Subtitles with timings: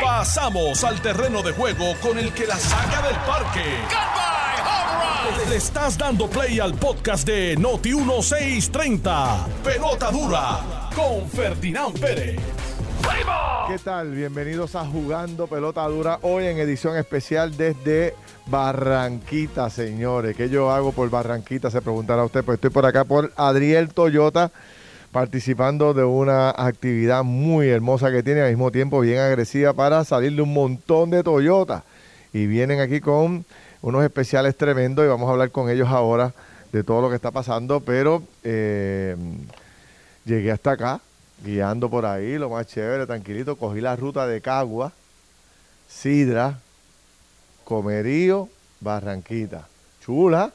[0.00, 3.64] Pasamos al terreno de juego con el que la saca del parque.
[5.48, 9.46] Le estás dando play al podcast de Noti 1630.
[9.64, 12.40] Pelota dura con Ferdinand Pérez.
[13.68, 14.10] ¿Qué tal?
[14.12, 18.14] Bienvenidos a Jugando Pelota Dura, hoy en edición especial desde
[18.46, 20.36] Barranquita, señores.
[20.36, 21.70] ¿Qué yo hago por Barranquita?
[21.70, 22.44] Se preguntará usted.
[22.44, 24.50] Pues estoy por acá por Adriel Toyota,
[25.12, 30.34] participando de una actividad muy hermosa que tiene, al mismo tiempo bien agresiva para salir
[30.34, 31.84] de un montón de Toyota.
[32.32, 33.44] Y vienen aquí con
[33.82, 36.32] unos especiales tremendos y vamos a hablar con ellos ahora
[36.72, 39.14] de todo lo que está pasando, pero eh,
[40.24, 41.00] llegué hasta acá,
[41.44, 44.92] guiando por ahí, lo más chévere, tranquilito, cogí la ruta de Cagua,
[45.86, 46.58] Sidra,
[47.64, 48.48] Comerío,
[48.80, 49.68] Barranquita.
[50.02, 50.50] Chula,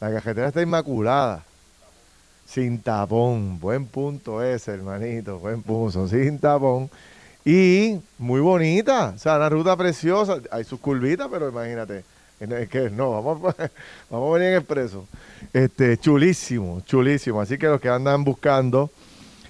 [0.00, 1.42] la carretera está inmaculada,
[2.54, 6.88] sin tapón, buen punto ese, hermanito, buen punto, sin tapón.
[7.44, 12.04] Y muy bonita, o sea, una ruta preciosa, hay sus curvitas, pero imagínate,
[12.38, 13.54] es que no, vamos,
[14.10, 15.04] vamos a venir en expreso.
[15.52, 17.40] Este, chulísimo, chulísimo.
[17.40, 18.88] Así que los que andan buscando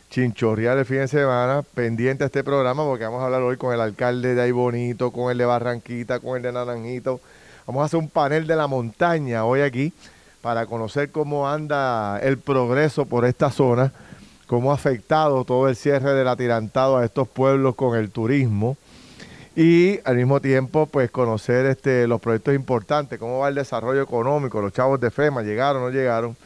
[0.08, 3.74] chinchorrear el fin de semana, pendiente a este programa, porque vamos a hablar hoy con
[3.74, 7.20] el alcalde de Ahí Bonito, con el de Barranquita, con el de Naranjito.
[7.66, 9.92] Vamos a hacer un panel de la montaña hoy aquí
[10.45, 13.92] para conocer cómo anda el progreso por esta zona,
[14.47, 18.77] cómo ha afectado todo el cierre del atirantado a estos pueblos con el turismo
[19.56, 24.61] y al mismo tiempo pues conocer este, los proyectos importantes, cómo va el desarrollo económico,
[24.61, 26.36] los chavos de FEMA, llegaron o no llegaron,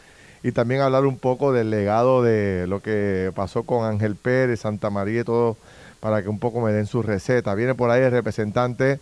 [0.45, 4.91] y también hablar un poco del legado de lo que pasó con Ángel Pérez, Santa
[4.91, 5.57] María y todo,
[5.99, 7.53] para que un poco me den su receta.
[7.57, 9.01] Viene por ahí el representante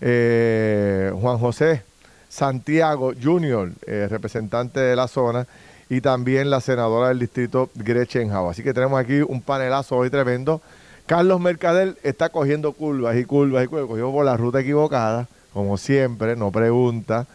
[0.00, 1.84] eh, Juan José
[2.28, 5.46] Santiago Jr., eh, representante de la zona,
[5.88, 8.50] y también la senadora del distrito Gretchen Hau.
[8.50, 10.60] Así que tenemos aquí un panelazo hoy tremendo.
[11.06, 15.76] Carlos Mercader está cogiendo curvas y curvas y curvas, cogió por la ruta equivocada, como
[15.76, 17.26] siempre, no pregunta,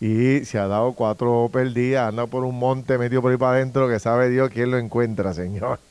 [0.00, 3.88] y se ha dado cuatro perdidas, anda por un monte metido por ahí para adentro,
[3.88, 5.78] que sabe Dios quién lo encuentra, señor.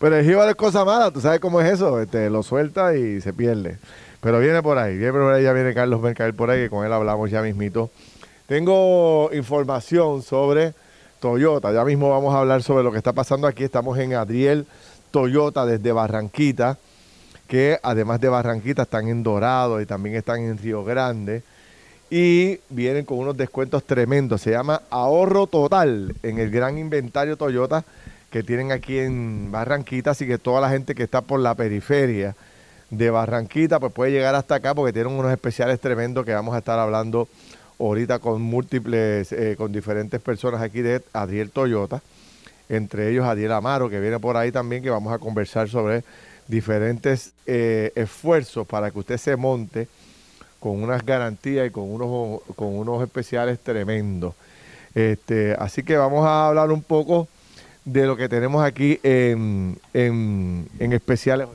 [0.00, 3.20] Pero el jíbaro es cosa mala, tú sabes cómo es eso, este, lo suelta y
[3.20, 3.76] se pierde.
[4.24, 6.86] Pero viene por ahí, viene por ahí, ya viene Carlos Mercader por ahí, que con
[6.86, 7.90] él hablamos ya mismito.
[8.46, 10.72] Tengo información sobre
[11.20, 14.66] Toyota, ya mismo vamos a hablar sobre lo que está pasando aquí, estamos en Adriel
[15.10, 16.78] Toyota desde Barranquita,
[17.46, 21.42] que además de Barranquita están en Dorado y también están en Río Grande.
[22.08, 24.40] Y vienen con unos descuentos tremendos.
[24.40, 27.84] Se llama Ahorro Total en el gran inventario Toyota
[28.30, 30.12] que tienen aquí en Barranquita.
[30.12, 32.34] Así que toda la gente que está por la periferia
[32.96, 36.58] de Barranquita, pues puede llegar hasta acá porque tienen unos especiales tremendos que vamos a
[36.58, 37.28] estar hablando
[37.78, 42.02] ahorita con múltiples, eh, con diferentes personas aquí de Adriel Toyota
[42.68, 46.04] entre ellos Adiel Amaro, que viene por ahí también, que vamos a conversar sobre
[46.48, 49.88] diferentes eh, esfuerzos para que usted se monte
[50.60, 54.34] con unas garantías y con unos, con unos especiales tremendos.
[54.94, 57.28] Este, así que vamos a hablar un poco
[57.84, 61.48] de lo que tenemos aquí en, en, en especiales.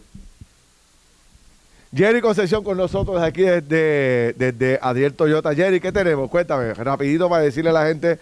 [1.93, 5.55] Jerry Concepción con nosotros aquí desde, desde Adiel Toyota.
[5.55, 6.29] Jerry, ¿qué tenemos?
[6.29, 8.19] Cuéntame, rapidito para decirle a la gente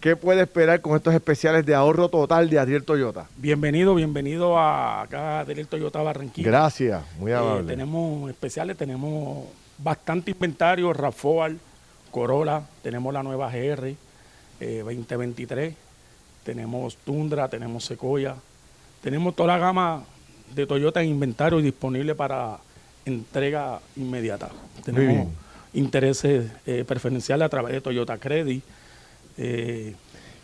[0.00, 3.26] ¿Qué puede esperar con estos especiales de ahorro total de Adriel Toyota?
[3.36, 6.48] Bienvenido, bienvenido a acá Adriel Toyota Barranquilla.
[6.48, 7.62] Gracias, muy amable.
[7.62, 9.46] Eh, tenemos especiales, tenemos
[9.76, 11.58] bastante inventario, Rafael,
[12.12, 13.92] Corolla, tenemos la nueva GR
[14.60, 15.76] 2023, eh,
[16.44, 18.36] tenemos Tundra, tenemos Sequoia,
[19.02, 20.04] tenemos toda la gama
[20.54, 22.58] de Toyota en inventario disponible para
[23.08, 24.50] entrega inmediata.
[24.84, 25.28] Tenemos
[25.74, 28.62] intereses eh, preferenciales a través de Toyota Credit
[29.38, 29.94] eh,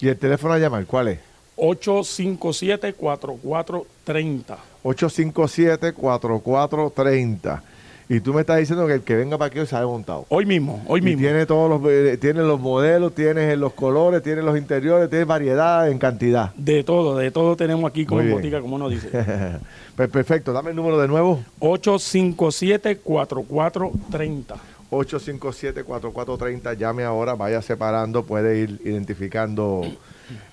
[0.01, 1.19] ¿Y el teléfono a llamar cuál es?
[1.57, 4.57] 857-4430.
[4.83, 7.63] 857-4430.
[8.09, 10.27] Y tú me estás diciendo que el que venga para aquí se ha montado.
[10.29, 11.21] Hoy mismo, hoy mismo.
[11.21, 15.91] Tiene todos los, eh, tiene los modelos, tienes los colores, tiene los interiores, tiene variedad
[15.91, 16.53] en cantidad.
[16.55, 19.09] De todo, de todo tenemos aquí como botica, como uno dice.
[19.97, 21.43] pues perfecto, dame el número de nuevo.
[21.61, 24.55] 857-4430.
[24.91, 29.81] 857-4430, llame ahora, vaya separando, puede ir identificando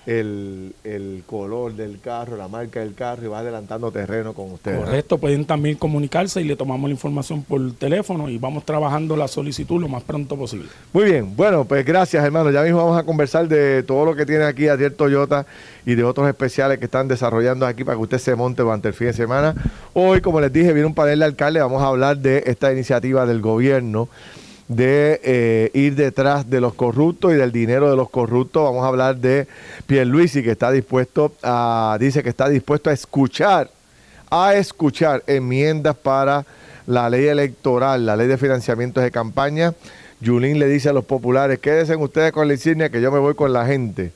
[0.06, 4.84] el, color del carro, la marca del carro y va adelantando terreno con ustedes.
[4.84, 9.28] Correcto, pueden también comunicarse y le tomamos la información por teléfono y vamos trabajando la
[9.28, 10.68] solicitud lo más pronto posible.
[10.92, 14.26] Muy bien, bueno, pues gracias hermano, ya mismo vamos a conversar de todo lo que
[14.26, 15.46] tiene aquí Adiel Toyota
[15.86, 18.94] y de otros especiales que están desarrollando aquí para que usted se monte durante el
[18.94, 19.54] fin de semana.
[19.94, 23.26] Hoy, como les dije, viene un panel de alcalde, vamos a hablar de esta iniciativa
[23.26, 24.08] del gobierno
[24.76, 28.62] de eh, ir detrás de los corruptos y del dinero de los corruptos.
[28.64, 29.46] Vamos a hablar de
[29.86, 33.70] Pierluisi, que está dispuesto a, dice que está dispuesto a escuchar
[34.34, 36.46] a escuchar enmiendas para
[36.86, 39.74] la ley electoral, la ley de financiamiento de campaña.
[40.22, 43.34] Yulín le dice a los populares, quédense ustedes con la insignia que yo me voy
[43.34, 44.12] con la gente.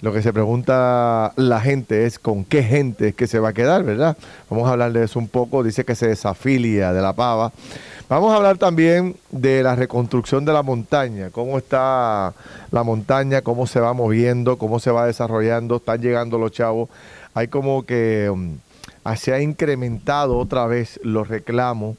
[0.00, 3.52] Lo que se pregunta la gente es con qué gente es que se va a
[3.52, 4.16] quedar, ¿verdad?
[4.48, 5.62] Vamos a hablar de eso un poco.
[5.62, 7.52] Dice que se desafilia de la pava.
[8.08, 12.32] Vamos a hablar también de la reconstrucción de la montaña, cómo está
[12.70, 16.88] la montaña, cómo se va moviendo, cómo se va desarrollando, están llegando los chavos.
[17.34, 18.56] Hay como que um,
[19.14, 21.98] se ha incrementado otra vez los reclamos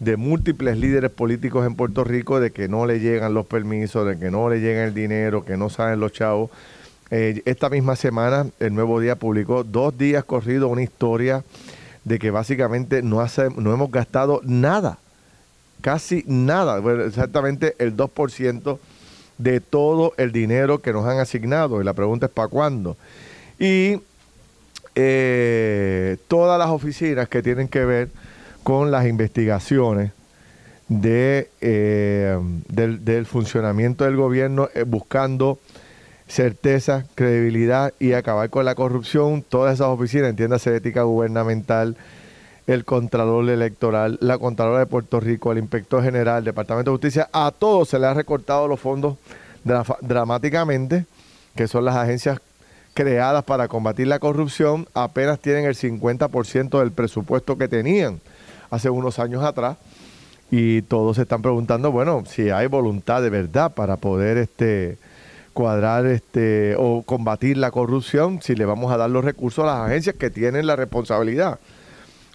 [0.00, 4.18] de múltiples líderes políticos en Puerto Rico de que no le llegan los permisos, de
[4.18, 6.50] que no le llega el dinero, que no saben los chavos.
[7.12, 11.44] Eh, esta misma semana, el Nuevo Día publicó dos días corrido una historia
[12.02, 14.98] de que básicamente no, hace, no hemos gastado nada,
[15.84, 18.78] casi nada, exactamente el 2%
[19.36, 21.82] de todo el dinero que nos han asignado.
[21.82, 22.96] Y la pregunta es ¿para cuándo?
[23.58, 24.00] Y
[24.94, 28.08] eh, todas las oficinas que tienen que ver
[28.62, 30.12] con las investigaciones
[30.88, 32.38] de, eh,
[32.70, 35.58] del, funcionamiento del gobierno buscando
[36.28, 39.44] certeza, credibilidad y acabar con la corrupción.
[39.46, 41.98] Todas esas oficinas, entiéndase ética gubernamental,
[42.66, 47.28] el Contralor Electoral, la Contralora de Puerto Rico, el Inspector General, el Departamento de Justicia,
[47.32, 49.16] a todos se les ha recortado los fondos
[50.00, 51.06] dramáticamente,
[51.54, 52.40] que son las agencias
[52.94, 58.20] creadas para combatir la corrupción, apenas tienen el 50% del presupuesto que tenían
[58.70, 59.76] hace unos años atrás.
[60.50, 64.98] Y todos se están preguntando, bueno, si hay voluntad de verdad para poder este,
[65.52, 69.86] cuadrar este o combatir la corrupción si le vamos a dar los recursos a las
[69.88, 71.58] agencias que tienen la responsabilidad.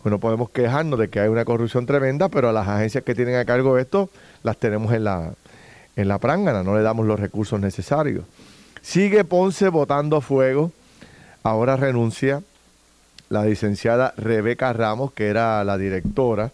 [0.03, 3.35] Bueno, podemos quejarnos de que hay una corrupción tremenda, pero a las agencias que tienen
[3.35, 4.09] a cargo esto
[4.43, 5.33] las tenemos en la,
[5.95, 8.23] en la prángana, no le damos los recursos necesarios.
[8.81, 10.71] Sigue Ponce votando fuego,
[11.43, 12.41] ahora renuncia
[13.27, 16.51] la licenciada Rebeca Ramos, que era la directora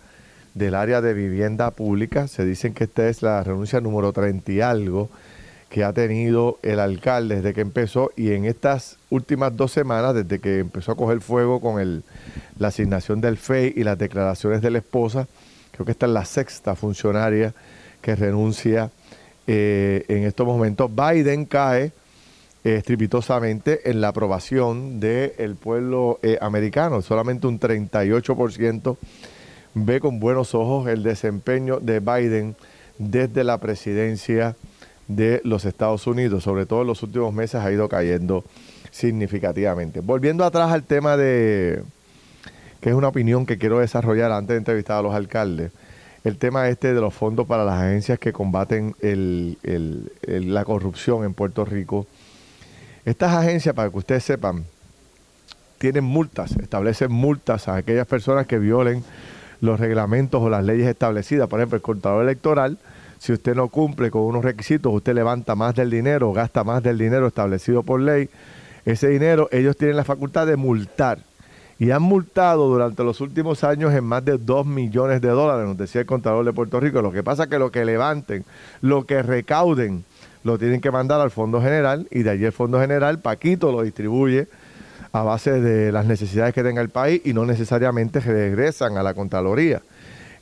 [0.56, 2.28] del área de vivienda pública.
[2.28, 5.10] Se dicen que esta es la renuncia número 30 y algo
[5.76, 10.40] que ha tenido el alcalde desde que empezó y en estas últimas dos semanas, desde
[10.40, 12.04] que empezó a coger fuego con el,
[12.58, 15.28] la asignación del FEI y las declaraciones de la esposa,
[15.74, 17.54] creo que esta es la sexta funcionaria
[18.02, 18.90] que renuncia
[19.48, 20.90] eh, en estos momentos.
[20.96, 21.92] Biden cae
[22.64, 28.96] eh, estrepitosamente en la aprobación del pueblo eh, americano, solamente un 38%
[29.74, 32.56] ve con buenos ojos el desempeño de Biden
[32.98, 34.56] desde la presidencia
[35.08, 38.44] de los Estados Unidos, sobre todo en los últimos meses ha ido cayendo
[38.92, 40.00] significativamente.
[40.00, 41.84] Volviendo atrás al tema de,
[42.82, 45.72] que es una opinión que quiero desarrollar antes de entrevistar a los alcaldes,
[46.24, 51.66] el tema este de los fondos para las agencias que combaten la corrupción en Puerto
[51.66, 52.08] Rico.
[53.06, 54.66] Estas agencias, para que ustedes sepan,
[55.78, 59.04] tienen multas, establecen multas a aquellas personas que violen
[59.62, 61.48] los reglamentos o las leyes establecidas.
[61.48, 62.80] Por ejemplo, el contador electoral
[63.26, 67.00] si usted no cumple con unos requisitos, usted levanta más del dinero, gasta más del
[67.00, 68.30] dinero establecido por ley,
[68.86, 71.18] ese dinero ellos tienen la facultad de multar.
[71.80, 75.76] Y han multado durante los últimos años en más de 2 millones de dólares, nos
[75.76, 77.02] decía el contador de Puerto Rico.
[77.02, 78.46] Lo que pasa es que lo que levanten,
[78.82, 80.06] lo que recauden,
[80.44, 83.82] lo tienen que mandar al Fondo General y de allí el Fondo General, Paquito lo
[83.82, 84.48] distribuye
[85.14, 89.16] a base de las necesidades que tenga el país y no necesariamente regresan a la
[89.16, 89.82] Contraloría.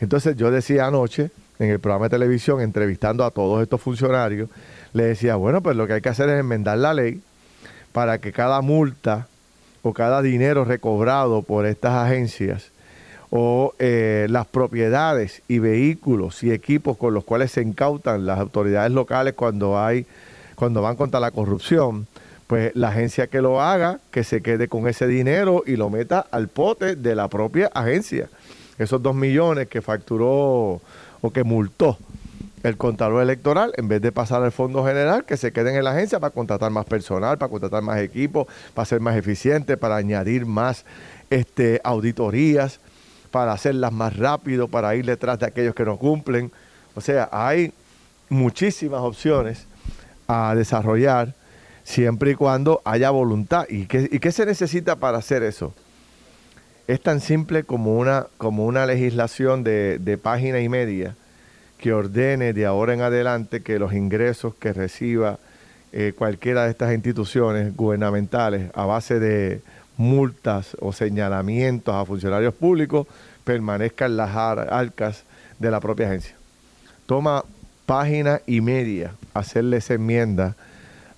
[0.01, 1.31] Entonces yo decía anoche
[1.63, 4.49] en el programa de televisión entrevistando a todos estos funcionarios,
[4.93, 7.21] le decía, bueno, pues lo que hay que hacer es enmendar la ley
[7.91, 9.27] para que cada multa
[9.81, 12.71] o cada dinero recobrado por estas agencias
[13.29, 18.91] o eh, las propiedades y vehículos y equipos con los cuales se incautan las autoridades
[18.91, 20.05] locales cuando hay
[20.55, 22.07] cuando van contra la corrupción,
[22.47, 26.25] pues la agencia que lo haga, que se quede con ese dinero y lo meta
[26.29, 28.29] al pote de la propia agencia.
[28.77, 30.79] Esos dos millones que facturó
[31.23, 31.97] o que multó
[32.63, 35.91] el contador electoral, en vez de pasar al fondo general, que se queden en la
[35.91, 40.45] agencia para contratar más personal, para contratar más equipo, para ser más eficiente, para añadir
[40.45, 40.85] más
[41.29, 42.79] este, auditorías,
[43.31, 46.51] para hacerlas más rápido, para ir detrás de aquellos que no cumplen.
[46.93, 47.73] O sea, hay
[48.27, 49.65] muchísimas opciones
[50.27, 51.33] a desarrollar
[51.85, 53.65] siempre y cuando haya voluntad.
[53.69, 55.73] ¿Y y qué se necesita para hacer eso?
[56.87, 61.15] Es tan simple como una, como una legislación de, de página y media
[61.77, 65.39] que ordene de ahora en adelante que los ingresos que reciba
[65.91, 69.61] eh, cualquiera de estas instituciones gubernamentales a base de
[69.97, 73.05] multas o señalamientos a funcionarios públicos
[73.43, 75.23] permanezcan las arcas
[75.59, 76.35] de la propia agencia.
[77.05, 77.43] Toma
[77.85, 80.55] página y media hacerle esa enmienda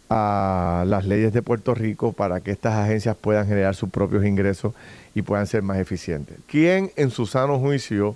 [0.10, 4.74] a las leyes de Puerto Rico para que estas agencias puedan generar sus propios ingresos
[5.16, 6.38] y puedan ser más eficientes.
[6.46, 8.16] ¿Quién en su sano juicio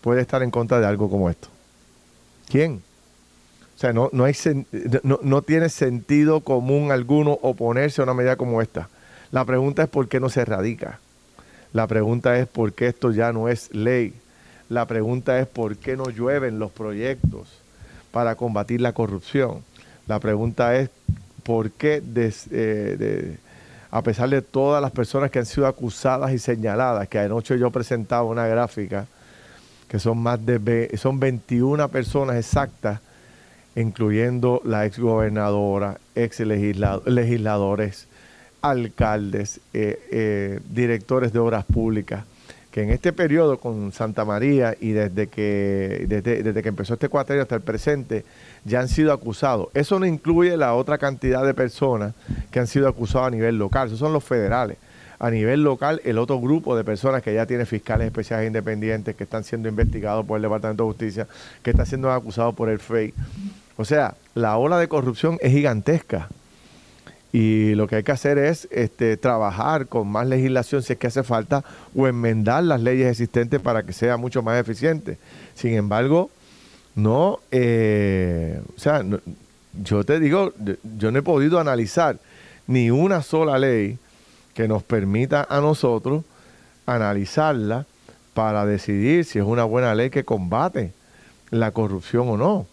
[0.00, 1.48] puede estar en contra de algo como esto?
[2.48, 2.82] ¿Quién?
[3.76, 8.88] O sea, no, no, tiene sentido común alguno oponerse a una medida como esta.
[9.32, 11.00] La pregunta es por qué no se erradica.
[11.72, 14.14] La pregunta es por qué esto ya no es ley.
[14.68, 17.48] La pregunta es por qué no llueven los proyectos
[18.12, 19.64] para combatir la corrupción.
[20.06, 20.90] La pregunta es
[21.42, 22.00] por qué,
[22.52, 23.36] eh,
[23.94, 27.70] a pesar de todas las personas que han sido acusadas y señaladas, que anoche yo
[27.70, 29.06] presentaba una gráfica,
[29.86, 32.98] que son más de son 21 personas exactas,
[33.76, 38.08] incluyendo la ex gobernadora, ex legisladores,
[38.62, 42.24] alcaldes, eh, eh, directores de obras públicas,
[42.72, 47.42] que en este periodo con Santa María y desde que, desde, que empezó este cuatrenio
[47.42, 48.24] hasta el presente,
[48.64, 49.68] ya han sido acusados.
[49.74, 52.14] Eso no incluye la otra cantidad de personas
[52.50, 54.78] que han sido acusadas a nivel local, esos son los federales.
[55.18, 59.24] A nivel local, el otro grupo de personas que ya tiene fiscales especiales independientes, que
[59.24, 61.26] están siendo investigados por el Departamento de Justicia,
[61.62, 63.14] que están siendo acusados por el FEI.
[63.76, 66.28] O sea, la ola de corrupción es gigantesca.
[67.32, 71.08] Y lo que hay que hacer es este, trabajar con más legislación si es que
[71.08, 71.64] hace falta
[71.96, 75.18] o enmendar las leyes existentes para que sea mucho más eficiente.
[75.54, 76.30] Sin embargo,
[76.94, 79.04] no, eh, o sea,
[79.82, 80.52] yo te digo,
[80.98, 82.18] yo no he podido analizar
[82.66, 83.98] ni una sola ley
[84.54, 86.24] que nos permita a nosotros
[86.86, 87.86] analizarla
[88.34, 90.92] para decidir si es una buena ley que combate
[91.50, 92.66] la corrupción o no.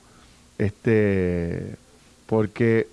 [0.58, 1.76] Este,
[2.28, 2.88] porque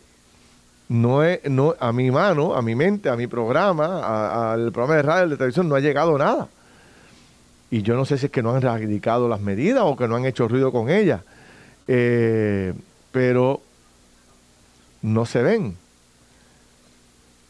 [0.88, 5.02] no es, no, a mi mano, a mi mente, a mi programa, al programa de
[5.02, 6.48] radio, de televisión, no ha llegado nada.
[7.70, 10.16] Y yo no sé si es que no han radicado las medidas o que no
[10.16, 11.22] han hecho ruido con ellas.
[11.86, 12.72] Eh,
[13.12, 13.60] pero
[15.02, 15.76] no se ven.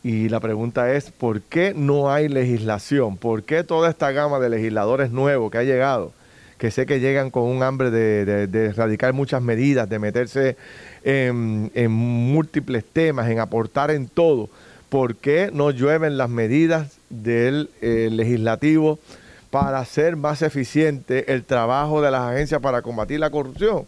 [0.02, 3.16] Y la pregunta es, ¿por qué no hay legislación?
[3.16, 6.12] ¿Por qué toda esta gama de legisladores nuevos que ha llegado
[6.58, 10.56] que sé que llegan con un hambre de, erradicar muchas medidas, de meterse
[11.04, 14.50] en, múltiples temas, en aportar en todo.
[14.88, 18.98] ¿Por qué no llueven las medidas del eh, legislativo
[19.50, 23.86] para hacer más eficiente el trabajo de las agencias para combatir la corrupción?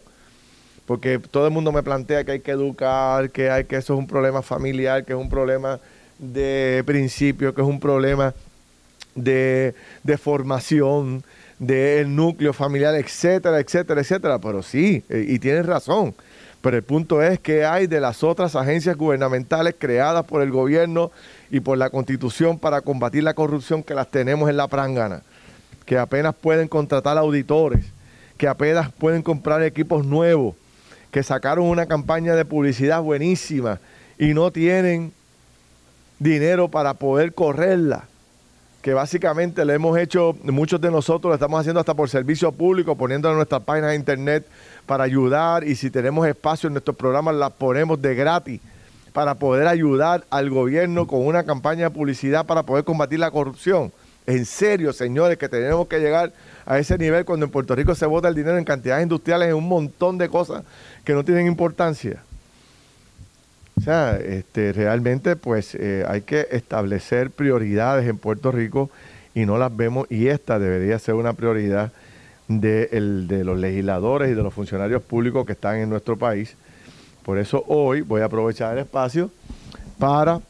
[0.85, 3.99] Porque todo el mundo me plantea que hay que educar, que hay que eso es
[3.99, 5.79] un problema familiar, que es un problema
[6.17, 8.33] de principio, que es un problema
[9.15, 11.23] de, de formación,
[11.61, 14.39] del núcleo familiar, etcétera, etcétera, etcétera.
[14.39, 16.15] Pero sí, eh, y tienes razón.
[16.61, 21.11] Pero el punto es que hay de las otras agencias gubernamentales creadas por el gobierno
[21.49, 25.21] y por la constitución para combatir la corrupción que las tenemos en la prangana,
[25.85, 27.85] que apenas pueden contratar auditores,
[28.37, 30.55] que apenas pueden comprar equipos nuevos,
[31.11, 33.79] que sacaron una campaña de publicidad buenísima
[34.17, 35.13] y no tienen
[36.19, 38.05] dinero para poder correrla
[38.81, 42.95] que básicamente le hemos hecho, muchos de nosotros lo estamos haciendo hasta por servicio público,
[42.95, 44.47] poniéndolo en nuestras páginas de internet
[44.87, 48.59] para ayudar y si tenemos espacio en nuestros programas las ponemos de gratis
[49.13, 53.91] para poder ayudar al gobierno con una campaña de publicidad para poder combatir la corrupción.
[54.27, 56.31] En serio, señores, que tenemos que llegar
[56.65, 59.55] a ese nivel cuando en Puerto Rico se vota el dinero en cantidades industriales en
[59.55, 60.63] un montón de cosas
[61.03, 62.23] que no tienen importancia.
[63.77, 68.91] O sea, este, realmente pues eh, hay que establecer prioridades en Puerto Rico
[69.33, 71.91] y no las vemos y esta debería ser una prioridad
[72.47, 72.87] de,
[73.27, 76.55] de los legisladores y de los funcionarios públicos que están en nuestro país.
[77.23, 79.31] Por eso hoy voy a aprovechar el espacio
[79.97, 80.41] para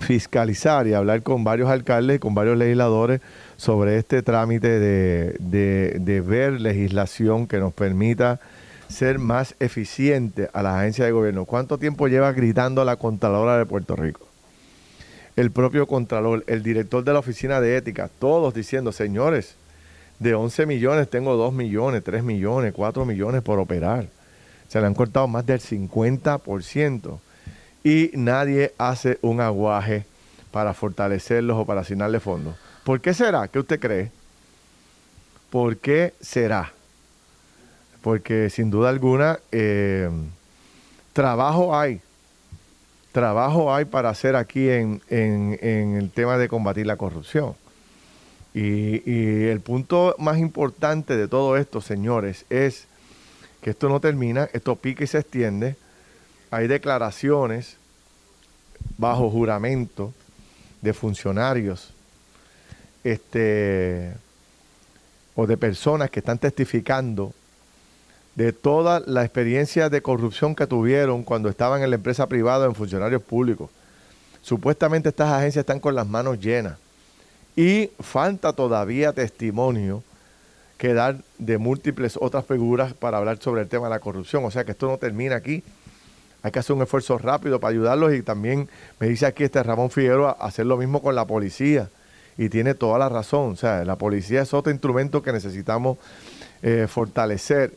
[0.00, 3.20] fiscalizar y hablar con varios alcaldes con varios legisladores
[3.56, 8.40] sobre este trámite de, de ver legislación que nos permita
[8.88, 11.44] ser más eficiente a las agencias de gobierno.
[11.44, 14.26] ¿Cuánto tiempo lleva gritando la Contralora de Puerto Rico?
[15.36, 19.56] El propio Contralor, el director de la Oficina de Ética, todos diciendo, señores,
[20.20, 24.06] de 11 millones tengo 2 millones, 3 millones, 4 millones por operar.
[24.68, 27.18] Se le han cortado más del 50%
[27.84, 30.04] y nadie hace un aguaje
[30.50, 32.56] para fortalecerlos o para asignarle fondos.
[32.82, 33.46] ¿Por qué será?
[33.46, 34.10] ¿Qué usted cree?
[35.50, 36.72] ¿Por qué será?
[38.04, 40.10] porque sin duda alguna eh,
[41.14, 42.02] trabajo hay,
[43.12, 47.54] trabajo hay para hacer aquí en, el tema de combatir la corrupción.
[48.52, 52.86] Y, y, el punto más importante de todo esto, señores, es
[53.62, 55.74] que esto no termina, esto pica y se extiende.
[56.50, 57.76] Hay declaraciones
[58.96, 60.12] bajo juramento
[60.80, 61.92] de funcionarios
[63.02, 64.12] este,
[65.34, 67.32] o de personas que están testificando
[68.34, 72.74] de toda la experiencia de corrupción que tuvieron cuando estaban en la empresa privada en
[72.74, 73.70] funcionarios públicos.
[74.42, 76.76] Supuestamente estas agencias están con las manos llenas
[77.56, 80.02] y falta todavía testimonio
[80.76, 84.44] que dar de múltiples otras figuras para hablar sobre el tema de la corrupción.
[84.44, 85.62] O sea que esto no termina aquí.
[86.44, 88.68] Hay que hacer un esfuerzo rápido para ayudarlos y también
[89.00, 91.88] me dice aquí este Ramón Figueroa hacer lo mismo con la policía.
[92.36, 93.52] Y tiene toda la razón.
[93.52, 95.96] O sea, la policía es otro instrumento que necesitamos
[96.62, 97.72] eh, fortalecer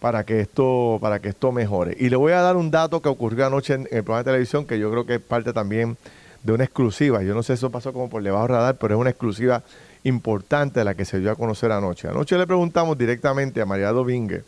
[0.00, 1.96] para que esto para que esto mejore.
[2.00, 4.66] Y le voy a dar un dato que ocurrió anoche en, el programa de televisión
[4.66, 5.96] que yo creo que es parte también
[6.42, 7.22] de una exclusiva.
[7.22, 9.62] Yo no sé si eso pasó como por debajo radar, pero es una exclusiva
[10.02, 12.08] importante la que se dio a conocer anoche.
[12.08, 14.42] Anoche le preguntamos directamente a María Domínguez,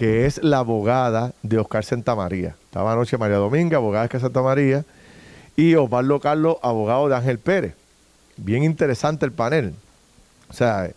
[0.00, 2.56] que es la abogada de Oscar Santamaría.
[2.64, 4.86] Estaba anoche María Domínguez, abogada de Oscar Santamaría,
[5.56, 7.74] y Osvaldo Carlos, abogado de Ángel Pérez.
[8.38, 9.74] Bien interesante el panel.
[10.48, 10.90] O sea,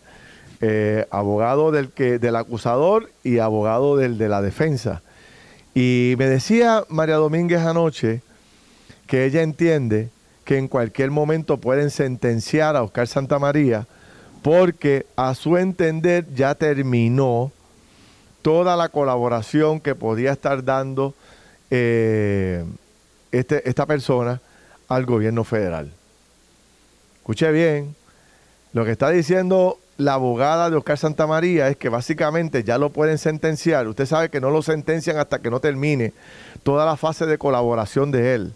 [0.62, 5.02] eh, abogado del, que, del acusador y abogado del de la defensa.
[5.76, 8.22] Y me decía María Domínguez anoche
[9.06, 10.12] que ella entiende
[10.46, 13.86] que en cualquier momento pueden sentenciar a Oscar Santamaría
[14.44, 17.52] porque a su entender ya terminó
[18.44, 21.16] toda la colaboración que podía estar dando
[21.72, 22.64] eh,
[23.32, 24.40] este, esta persona
[24.88, 25.92] al gobierno federal.
[27.18, 27.96] Escuche bien,
[28.74, 33.18] lo que está diciendo la abogada de Oscar Santamaría es que básicamente ya lo pueden
[33.18, 33.88] sentenciar.
[33.88, 36.14] Usted sabe que no lo sentencian hasta que no termine
[36.64, 38.54] toda la fase de colaboración de él.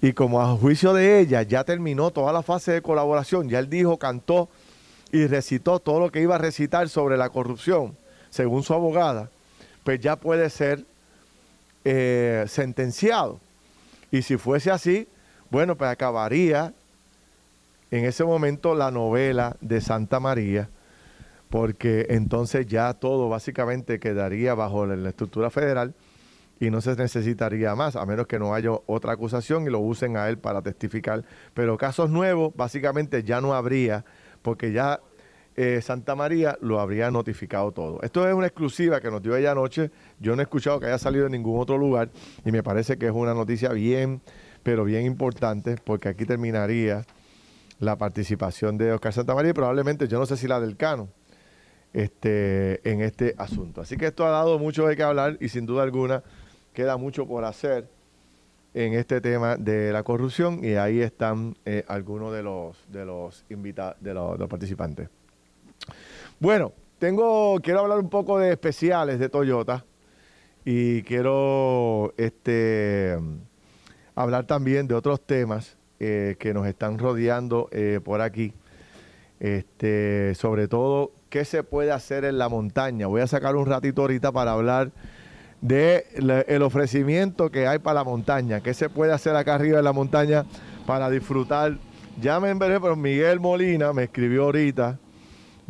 [0.00, 3.68] Y como a juicio de ella ya terminó toda la fase de colaboración, ya él
[3.68, 4.48] dijo, cantó
[5.12, 7.96] y recitó todo lo que iba a recitar sobre la corrupción,
[8.30, 9.30] según su abogada,
[9.84, 10.84] pues ya puede ser
[11.84, 13.40] eh, sentenciado.
[14.10, 15.08] Y si fuese así,
[15.50, 16.72] bueno, pues acabaría
[17.90, 20.68] en ese momento la novela de Santa María,
[21.48, 25.94] porque entonces ya todo básicamente quedaría bajo la estructura federal
[26.60, 30.16] y no se necesitaría más, a menos que no haya otra acusación y lo usen
[30.16, 31.24] a él para testificar.
[31.54, 34.04] Pero casos nuevos básicamente ya no habría,
[34.42, 35.00] porque ya
[35.56, 38.00] eh, Santa María lo habría notificado todo.
[38.02, 39.90] Esto es una exclusiva que nos dio ella anoche.
[40.18, 42.10] Yo no he escuchado que haya salido en ningún otro lugar
[42.44, 44.20] y me parece que es una noticia bien,
[44.62, 47.04] pero bien importante, porque aquí terminaría
[47.78, 51.08] la participación de Oscar Santamaría y probablemente, yo no sé si la del Cano,
[51.92, 53.80] este, en este asunto.
[53.80, 56.22] Así que esto ha dado mucho de qué hablar y sin duda alguna
[56.72, 57.88] queda mucho por hacer
[58.74, 63.44] en este tema de la corrupción y ahí están eh, algunos de los de los
[63.50, 65.08] invitados de los, participantes.
[66.38, 69.84] Bueno, tengo quiero hablar un poco de especiales de Toyota
[70.64, 73.18] y quiero este
[74.14, 78.52] hablar también de otros temas eh, que nos están rodeando eh, por aquí.
[79.38, 83.06] Este, sobre todo, qué se puede hacer en la montaña.
[83.06, 84.92] Voy a sacar un ratito ahorita para hablar
[85.62, 86.06] de
[86.48, 89.92] el ofrecimiento que hay para la montaña, qué se puede hacer acá arriba en la
[89.92, 90.44] montaña
[90.86, 91.76] para disfrutar.
[92.20, 94.98] Ya me enveré, pero Miguel Molina me escribió ahorita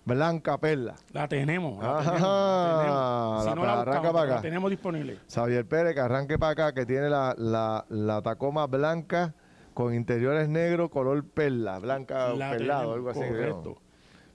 [0.06, 0.96] Blanca Perla.
[1.14, 1.84] La tenemos.
[1.84, 4.36] La tenemos, Si no la, arranca para acá.
[4.36, 5.18] La tenemos disponible.
[5.28, 7.36] Xavier Pérez, que arranque para acá, que tiene la,
[7.90, 9.34] la, Tacoma blanca
[9.74, 13.20] con interiores negros, color perla, blanca perlado, algo así.
[13.20, 13.78] Correcto.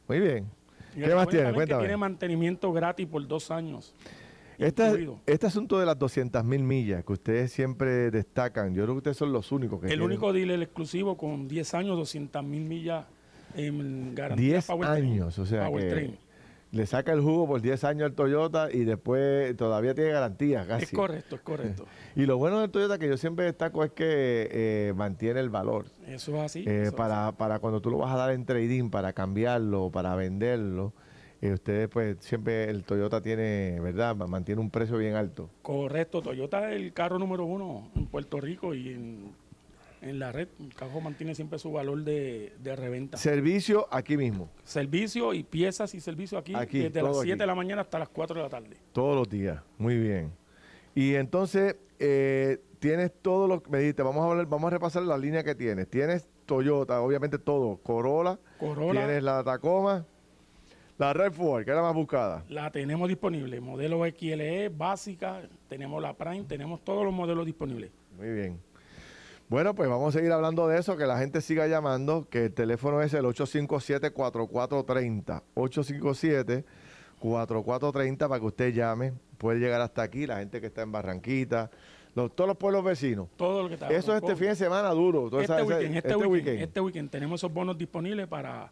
[0.08, 0.50] Muy bien.
[0.92, 1.52] ¿Qué más tiene?
[1.52, 1.82] Cuéntame.
[1.82, 3.94] tiene mantenimiento gratis por dos años.
[4.61, 8.99] Este, este asunto de las 200 mil millas que ustedes siempre destacan, yo creo que
[8.99, 13.07] ustedes son los únicos que El único dealer exclusivo con 10 años, 200 mil millas
[13.55, 16.18] en garantía 10 años, o sea que
[16.73, 20.85] le saca el jugo por 10 años al Toyota y después todavía tiene garantía casi.
[20.85, 21.87] Es correcto, es correcto.
[22.14, 25.87] y lo bueno del Toyota que yo siempre destaco es que eh, mantiene el valor.
[26.07, 26.64] Eso es así.
[26.66, 30.92] Eh, para, para cuando tú lo vas a dar en trading, para cambiarlo, para venderlo.
[31.42, 34.14] Eh, ustedes pues siempre el Toyota tiene, ¿verdad?
[34.14, 35.50] Mantiene un precio bien alto.
[35.62, 39.33] Correcto, Toyota es el carro número uno en Puerto Rico y en
[40.03, 40.48] en la red.
[40.59, 43.16] El carro mantiene siempre su valor de, reventa.
[43.16, 44.50] Servicio aquí mismo.
[44.64, 48.37] Servicio y piezas y servicio aquí, desde las 7 de la mañana hasta las 4
[48.37, 48.76] de la tarde.
[48.92, 50.33] Todos los días, muy bien.
[50.94, 55.03] Y entonces, eh, tienes todo lo que me dijiste, vamos a hablar, vamos a repasar
[55.03, 55.88] la línea que tienes.
[55.88, 60.05] Tienes Toyota, obviamente todo, Corolla, Corolla tienes la Tacoma,
[61.00, 62.44] la Red Ford, que era la más buscada.
[62.50, 67.90] La tenemos disponible, modelo XLE básica, tenemos la Prime, tenemos todos los modelos disponibles.
[68.18, 68.60] Muy bien.
[69.48, 72.52] Bueno, pues vamos a seguir hablando de eso, que la gente siga llamando, que el
[72.52, 75.42] teléfono es el 857-4430.
[75.54, 79.14] 857-4430 para que usted llame.
[79.38, 81.70] Puede llegar hasta aquí, la gente que está en Barranquita,
[82.14, 83.28] todos los pueblos vecinos.
[83.36, 83.88] Todo lo que está.
[83.88, 85.28] Eso es este fin de semana duro.
[85.40, 88.70] Este, weekend, este, este, weekend, este weekend tenemos esos bonos disponibles para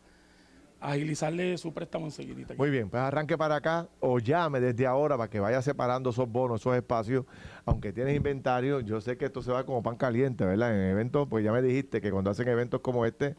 [0.80, 2.54] agilizarle su préstamo enseguida.
[2.56, 6.28] Muy bien, pues arranque para acá o llame desde ahora para que vaya separando esos
[6.30, 7.24] bonos, esos espacios.
[7.64, 10.74] Aunque tienes inventario, yo sé que esto se va como pan caliente, ¿verdad?
[10.74, 13.36] En eventos, pues ya me dijiste que cuando hacen eventos como este,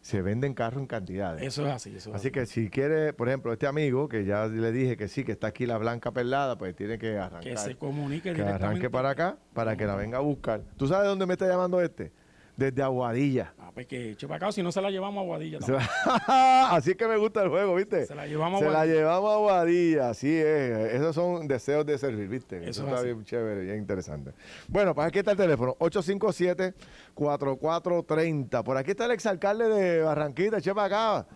[0.00, 1.42] se venden carros en cantidades.
[1.42, 1.94] Eso es así.
[1.94, 5.08] Eso es así, que si quiere, por ejemplo, este amigo, que ya le dije que
[5.08, 7.42] sí, que está aquí la blanca perlada, pues tiene que arrancar.
[7.42, 10.62] Que se comunique Que arranque para acá, para que la venga a buscar.
[10.76, 12.12] ¿Tú sabes dónde me está llamando este?
[12.58, 13.54] Desde Aguadilla.
[13.56, 15.60] Ah, pues que acá, si no se la llevamos a Aguadilla.
[16.72, 18.04] así que me gusta el juego, ¿viste?
[18.04, 18.82] Se la llevamos a Aguadilla.
[18.82, 20.94] Se la llevamos a Aguadilla, así es.
[20.94, 22.68] Esos son deseos de servir, ¿viste?
[22.68, 24.32] Eso, está bien chévere, bien interesante.
[24.66, 28.64] Bueno, pues aquí está el teléfono, 857-4430.
[28.64, 31.28] Por aquí está el exalcalde de Barranquita, che para acá.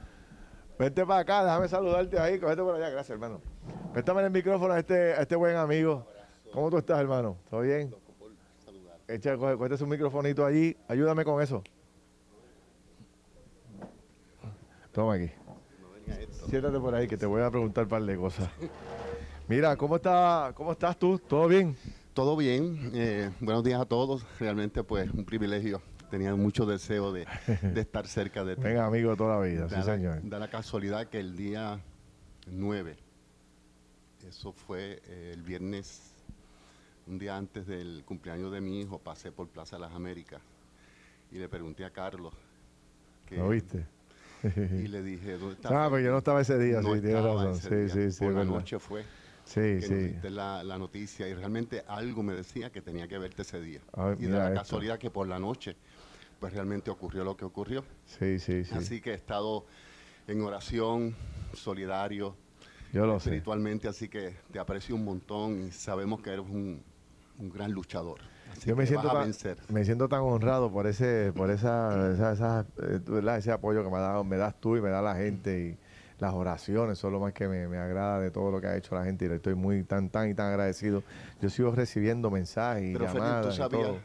[0.76, 3.40] Vente para acá, déjame saludarte ahí, cógete por allá, gracias, hermano.
[3.92, 6.04] Préstame el micrófono a este, a este buen amigo.
[6.52, 7.38] ¿Cómo tú estás, hermano?
[7.48, 7.94] ¿Todo bien?
[9.08, 10.76] Echa, coge, su microfonito allí.
[10.88, 11.62] Ayúdame con eso.
[14.92, 15.30] Toma aquí.
[16.48, 18.48] Siéntate por ahí que te voy a preguntar un par de cosas.
[19.48, 21.18] Mira, ¿cómo, está, cómo estás tú?
[21.18, 21.76] ¿Todo bien?
[22.12, 22.92] Todo bien.
[22.94, 24.24] Eh, buenos días a todos.
[24.38, 25.80] Realmente, pues, un privilegio.
[26.10, 27.26] Tenía mucho deseo de,
[27.76, 28.62] estar cerca de ti.
[28.62, 30.20] Venga, amigo, toda la vida, sí, señor.
[30.22, 31.80] Da la casualidad que el día
[32.46, 32.96] 9,
[34.28, 36.12] eso fue eh, el viernes
[37.06, 40.40] un día antes del cumpleaños de mi hijo pasé por Plaza de las Américas
[41.30, 42.34] y le pregunté a Carlos.
[43.30, 43.86] ¿Lo viste?
[44.42, 45.72] y le dije, ¿dónde estás?
[45.72, 47.56] Ah, pero yo no estaba ese día, no sí, tienes razón.
[47.56, 48.24] Sí, sí, sí.
[48.24, 49.04] Por la noche fue.
[49.44, 50.28] Sí, que sí.
[50.28, 53.80] La, la, noticia y realmente algo me decía que tenía que verte ese día.
[54.18, 55.76] y de la casualidad que por la noche,
[56.38, 57.84] pues realmente ocurrió lo que ocurrió.
[58.06, 58.74] Sí, sí, sí.
[58.74, 59.66] Así que he estado
[60.28, 61.14] en oración,
[61.54, 62.36] solidario,
[62.92, 66.82] yo lo espiritualmente, así que te aprecio un montón y sabemos que eres un,
[67.42, 68.18] un gran luchador.
[68.64, 69.33] Yo me siento, tan,
[69.70, 74.24] me siento tan honrado por ese, por esa, esa, eh, ese apoyo que me, dado,
[74.24, 75.78] me das tú y me da la gente y
[76.20, 79.05] las oraciones son lo más que me, agrada de todo lo que ha hecho la
[79.05, 81.02] gente y le estoy muy tan tan y tan agradecido.
[81.40, 83.59] Yo sigo recibiendo mensajes y llamadas.
[83.59, 83.98] y todo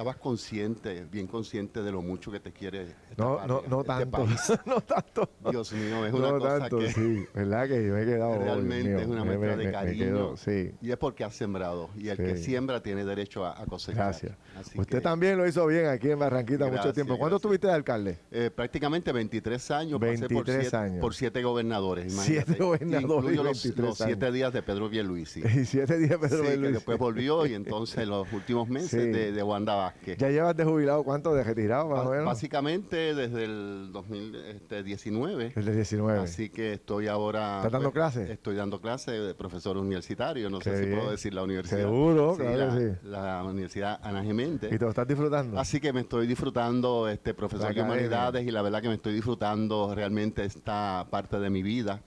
[0.00, 4.26] estabas consciente, bien consciente de lo mucho que te quiere no, no, no este tanto,
[4.66, 5.28] no tanto.
[5.50, 9.02] Dios mío, es una cosa tanto, que sí, verdad que yo me he quedado realmente
[9.02, 10.72] es una muestra de cariño sí.
[10.80, 14.06] y es porque has sembrado y el que siembra tiene derecho a, cosechar.
[14.06, 14.32] Gracias.
[14.74, 17.18] Usted también lo hizo bien aquí en Barranquita mucho tiempo.
[17.18, 18.18] ¿Cuánto estuviste de alcalde?
[18.30, 20.00] Eh, prácticamente 23 años.
[20.00, 21.00] 23 por siete, años.
[21.00, 22.12] Por siete gobernadores.
[22.12, 23.36] Siete gobernadores.
[23.36, 25.42] los, los siete días de Pedro Pierluisi.
[25.60, 26.62] Y siete días de Pedro Pierluisi.
[26.62, 31.02] Que después volvió y entonces los últimos meses de, de Wanda ¿Ya llevas de jubilado
[31.02, 32.26] cuánto de retirado más o menos?
[32.26, 35.46] Básicamente desde el 2019.
[35.46, 36.18] Este, desde el 19.
[36.20, 37.58] Así que estoy ahora...
[37.58, 38.30] ¿Estás dando pues, clases?
[38.30, 41.80] Estoy dando clases de profesor universitario, no sé si puedo decir la universidad.
[41.80, 42.86] Seguro, claro la, sí.
[43.04, 44.66] La Universidad Ana Gemente.
[44.66, 45.58] ¿Y te lo estás disfrutando?
[45.58, 49.14] Así que me estoy disfrutando, este profesor de humanidades, y la verdad que me estoy
[49.14, 52.02] disfrutando realmente esta parte de mi vida.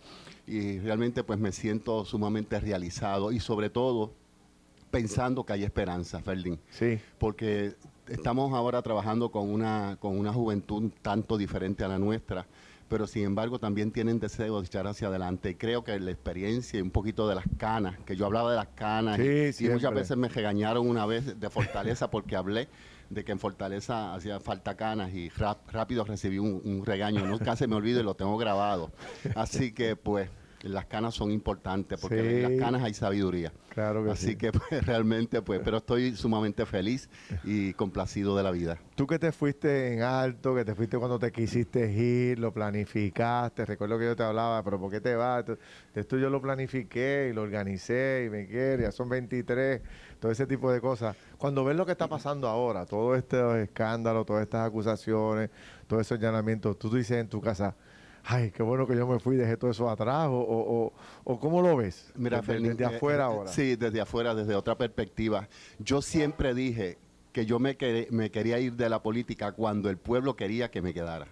[0.46, 4.12] Y realmente pues me siento sumamente realizado y sobre todo
[4.94, 6.60] pensando que hay esperanza, Ferdin.
[6.70, 7.00] Sí.
[7.18, 7.74] Porque
[8.08, 12.46] estamos ahora trabajando con una, con una juventud tanto diferente a la nuestra,
[12.90, 15.50] pero sin embargo también tienen deseo de echar hacia adelante.
[15.50, 18.58] Y creo que la experiencia y un poquito de las canas, que yo hablaba de
[18.58, 22.68] las canas, y, muchas veces me regañaron una vez de fortaleza porque hablé
[23.10, 27.26] de que en Fortaleza hacía falta canas y rápido recibí un, un regaño.
[27.26, 28.92] No casi me olvido y lo tengo grabado.
[29.36, 30.30] Así que pues
[30.64, 33.52] las canas son importantes porque en las canas hay sabiduría.
[33.70, 37.10] Claro que Así que pues, realmente, pues, pero estoy sumamente feliz
[37.44, 38.78] y complacido de la vida.
[38.96, 43.66] Tú que te fuiste en alto, que te fuiste cuando te quisiste ir, lo planificaste,
[43.66, 45.44] recuerdo que yo te hablaba, pero ¿por qué te vas?
[45.94, 49.82] Esto yo lo planifiqué y lo organicé y me quiero, ya son 23,
[50.20, 51.16] todo ese tipo de cosas.
[51.38, 55.50] Cuando ves lo que está pasando ahora, todos estos escándalos, todas estas acusaciones,
[55.88, 57.76] todos esos allanamientos, tú dices en tu casa,
[58.24, 61.62] ay, qué bueno que yo me fui y dejé todo eso atrás, o, o, cómo
[61.62, 62.12] lo ves?
[62.16, 63.52] Mira, desde, desde eh, afuera eh, ahora.
[63.52, 65.48] Sí, desde afuera, desde otra perspectiva.
[65.80, 66.98] Yo siempre dije
[67.32, 67.78] que yo me,
[68.12, 71.28] me quería ir de la política cuando el pueblo quería que me quedara.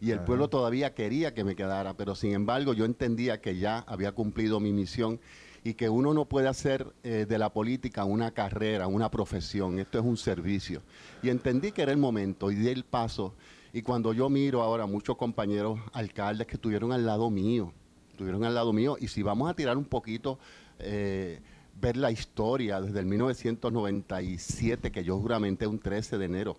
[0.00, 3.78] Y el pueblo todavía quería que me quedara, pero sin embargo yo entendía que ya
[3.86, 5.18] había cumplido mi misión
[5.62, 9.98] y que uno no puede hacer eh, de la política una carrera, una profesión, esto
[9.98, 10.82] es un servicio.
[11.22, 13.34] Y entendí que era el momento y di el paso
[13.74, 17.72] y cuando yo miro ahora muchos compañeros alcaldes que estuvieron al lado mío,
[18.08, 20.38] estuvieron al lado mío, y si vamos a tirar un poquito,
[20.78, 21.40] eh,
[21.80, 26.56] ver la historia desde el 1997, que yo juramenté un 13 de enero,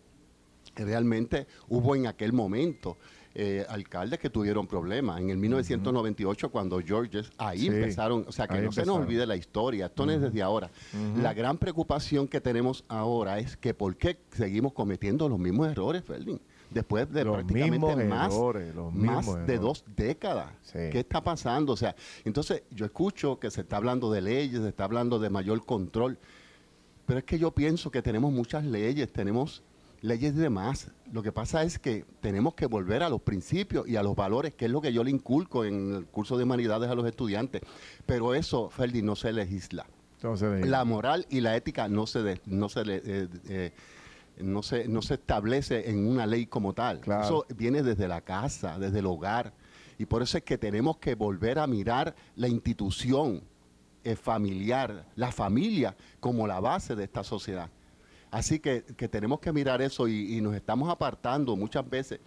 [0.76, 2.98] realmente hubo en aquel momento
[3.34, 5.22] eh, alcaldes que tuvieron problemas.
[5.22, 9.38] En el 1998, cuando Georges, ahí empezaron, o sea, que no se nos olvide la
[9.38, 10.70] historia, esto no es desde ahora.
[11.22, 16.04] La gran preocupación que tenemos ahora es que por qué seguimos cometiendo los mismos errores,
[16.04, 16.42] Ferdinand
[16.76, 18.34] después de prácticamente más,
[18.92, 20.52] más de dos décadas.
[20.74, 21.72] ¿Qué está pasando?
[21.72, 25.30] O sea, entonces yo escucho que se está hablando de leyes, se está hablando de
[25.30, 26.20] mayor control,
[27.06, 29.64] pero es que yo pienso que tenemos muchas leyes, tenemos
[30.02, 30.92] leyes de más.
[31.14, 34.54] Lo que pasa es que tenemos que volver a los principios y a los valores,
[34.54, 37.62] que es lo que yo le inculco en el curso de humanidades a los estudiantes.
[38.06, 39.88] Pero eso, Ferdi, no se legisla.
[40.66, 43.72] La moral y la ética no se, no se eh, eh,
[44.38, 47.02] no se, no se establece en una ley como tal.
[47.22, 49.54] Eso viene desde la casa, desde el hogar.
[49.98, 53.42] Y por eso es que tenemos que volver a mirar la institución
[54.04, 57.70] eh, familiar, la familia, como la base de esta sociedad.
[58.30, 62.20] Así que, tenemos que mirar eso y, y nos estamos apartando muchas veces.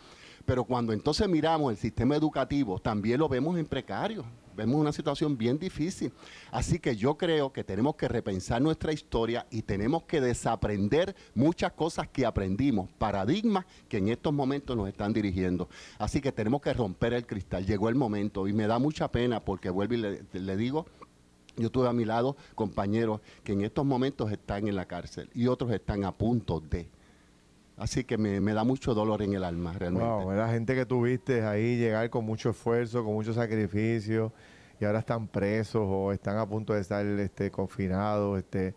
[0.46, 4.24] Pero cuando entonces miramos el sistema educativo, también lo vemos en precario
[4.58, 6.12] vemos una situación bien difícil.
[6.50, 11.72] Así que yo creo que tenemos que repensar nuestra historia y tenemos que desaprender muchas
[11.72, 15.68] cosas que aprendimos, paradigmas que en estos momentos nos están dirigiendo.
[15.96, 17.64] Así que tenemos que romper el cristal.
[17.64, 20.86] Llegó el momento y me da mucha pena porque vuelvo y le, digo,
[21.56, 25.46] yo tuve a mi lado compañeros que en estos momentos están en la cárcel y
[25.46, 26.88] otros están a punto de.
[27.78, 30.08] Así que me, da mucho dolor en el alma, realmente.
[30.08, 34.32] Wow, la gente que tuviste ahí llegar con mucho esfuerzo, con mucho sacrificio,
[34.80, 38.74] y ahora están presos o están a punto de estar este, confinados, este,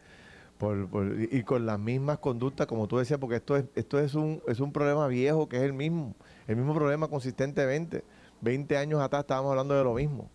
[0.60, 0.88] por,
[1.32, 4.60] y con las mismas conductas, como tú decías, porque esto es, esto es un, es
[4.60, 6.16] un problema viejo que es el mismo,
[6.48, 8.04] el mismo problema consistentemente.
[8.42, 10.30] 20 años atrás estábamos hablando de lo mismo.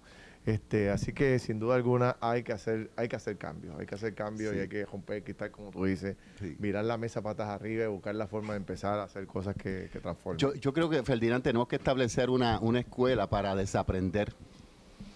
[0.47, 3.97] Este, así que sin duda alguna hay que hacer, hay que hacer cambios, hay que
[3.97, 6.17] hacer cambios y hay que romper el cristal, como tú dices,
[6.61, 9.91] mirar la mesa patas arriba y buscar la forma de empezar a hacer cosas que,
[10.01, 10.39] transformen.
[10.39, 14.33] Yo, yo creo que, Ferdinand, tenemos que establecer una, una escuela para desaprender.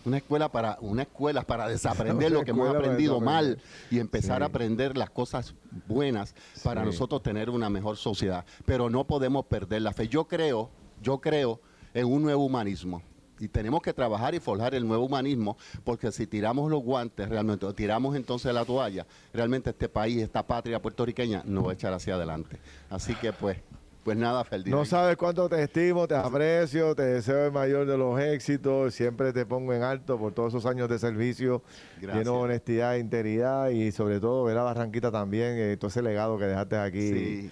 [0.05, 4.47] Una escuela para una escuela para desaprender lo que hemos aprendido mal y empezar a
[4.47, 5.55] aprender las cosas
[5.87, 8.45] buenas para nosotros tener una mejor sociedad.
[8.65, 10.09] Pero no podemos perder la fe.
[10.09, 10.71] Yo creo
[11.03, 11.61] yo creo
[11.95, 13.03] en un nuevo humanismo
[13.41, 17.67] y tenemos que trabajar y forjar el nuevo humanismo, porque si tiramos los guantes realmente,
[17.67, 21.93] o tiramos entonces la toalla, realmente este país, esta patria puertorriqueña, no va a echar
[21.93, 22.59] hacia adelante.
[22.91, 23.59] Así que pues,
[24.05, 24.79] pues nada, Ferdinand.
[24.81, 29.33] No sabes cuánto te estimo, te aprecio, te deseo el mayor de los éxitos, siempre
[29.33, 31.63] te pongo en alto por todos esos años de servicio,
[32.01, 36.39] lleno de honestidad, integridad y sobre todo ver a Barranquita también, eh, todo ese legado
[36.39, 37.51] que dejaste aquí.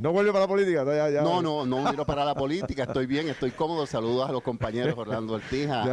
[0.00, 0.84] ¿No vuelve para la política?
[1.22, 2.84] no, no, no vuelvo para la política.
[2.84, 3.86] Estoy bien, estoy cómodo.
[3.86, 5.84] Saludos a los compañeros Orlando Ortiz, a,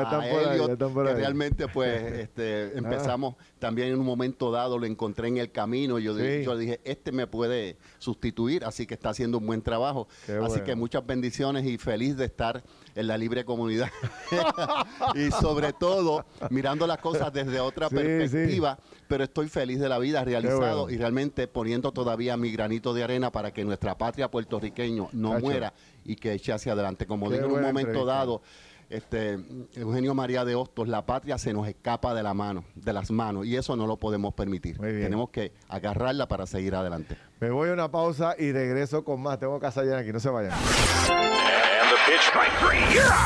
[0.70, 6.00] que realmente pues este, empezamos también en un momento dado, lo encontré en el camino.
[6.00, 10.08] Yo, yo dije, este me puede sustituir, así que está haciendo un buen trabajo.
[10.44, 12.64] así que muchas bendiciones y feliz de estar
[12.96, 13.90] en la libre comunidad.
[15.16, 20.24] y sobre todo, mirando las cosas desde otra perspectiva, pero estoy feliz de la vida,
[20.24, 25.40] realizado y realmente poniendo todavía mi granito de arena para que nuestra patria puertorriqueño no
[25.40, 25.74] muera
[26.06, 27.06] y que eche hacia adelante.
[27.06, 28.42] Como digo en un momento dado,
[28.90, 29.40] este,
[29.76, 33.46] Eugenio María de Hostos, la patria se nos escapa de la mano, de las manos,
[33.46, 34.80] y eso no lo podemos permitir.
[34.80, 37.16] Tenemos que agarrarla para seguir adelante.
[37.40, 39.40] Me voy a una pausa y regreso con más.
[39.40, 40.54] Tengo casa llena aquí, no se vayan.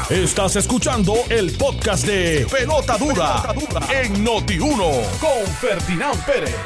[0.10, 3.43] Estás escuchando el podcast de Pelota Dura,
[3.89, 6.58] en Noti1 con Ferdinand Pérez.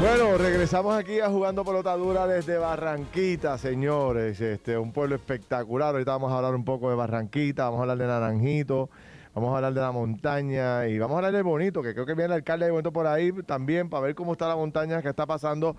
[0.00, 4.40] Bueno, regresamos aquí a Jugando Pelota Dura desde Barranquita, señores.
[4.40, 5.92] Este, un pueblo espectacular.
[5.92, 8.88] Ahorita vamos a hablar un poco de Barranquita, vamos a hablar de Naranjito,
[9.34, 12.14] vamos a hablar de la montaña y vamos a hablar del bonito, que creo que
[12.14, 15.10] viene el alcalde de momento por ahí también para ver cómo está la montaña, qué
[15.10, 15.76] está pasando.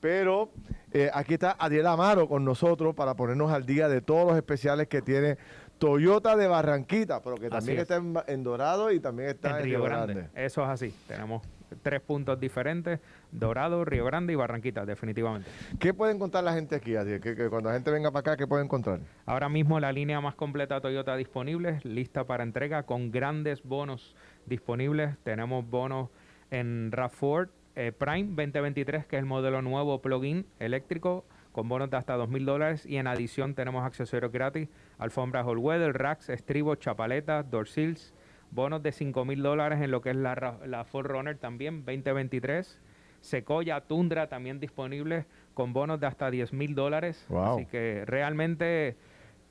[0.00, 0.50] Pero
[0.92, 4.88] eh, aquí está Adiel Amaro con nosotros para ponernos al día de todos los especiales
[4.88, 5.38] que tiene
[5.78, 10.28] Toyota de Barranquita, pero que también está en, Dorado y también está en, Río, Grande.
[10.34, 10.94] Eso es así.
[11.08, 11.42] Tenemos
[11.82, 13.00] tres puntos diferentes,
[13.30, 15.48] Dorado, Río Grande y Barranquita, definitivamente.
[15.80, 17.20] ¿Qué puede encontrar la gente aquí, Adiel?
[17.20, 19.00] Que, cuando la gente venga para acá, ¿qué puede encontrar?
[19.26, 24.14] Ahora mismo la línea más completa Toyota disponible, lista para entrega, con grandes bonos
[24.46, 25.16] disponibles.
[25.24, 26.10] Tenemos bonos
[26.50, 31.96] en RAV4 eh, Prime 2023, que es el modelo nuevo plug-in eléctrico, con bonos de
[31.96, 37.50] hasta 2.000 dólares y en adición tenemos accesorios gratis, alfombras all weather, racks, estribos, chapaletas,
[37.50, 38.14] door seals,
[38.50, 42.80] bonos de 5.000 dólares en lo que es la, la Runner también 2023.
[43.20, 47.26] Sequoia Tundra también disponible con bonos de hasta 10 mil dólares.
[47.54, 48.96] Así que realmente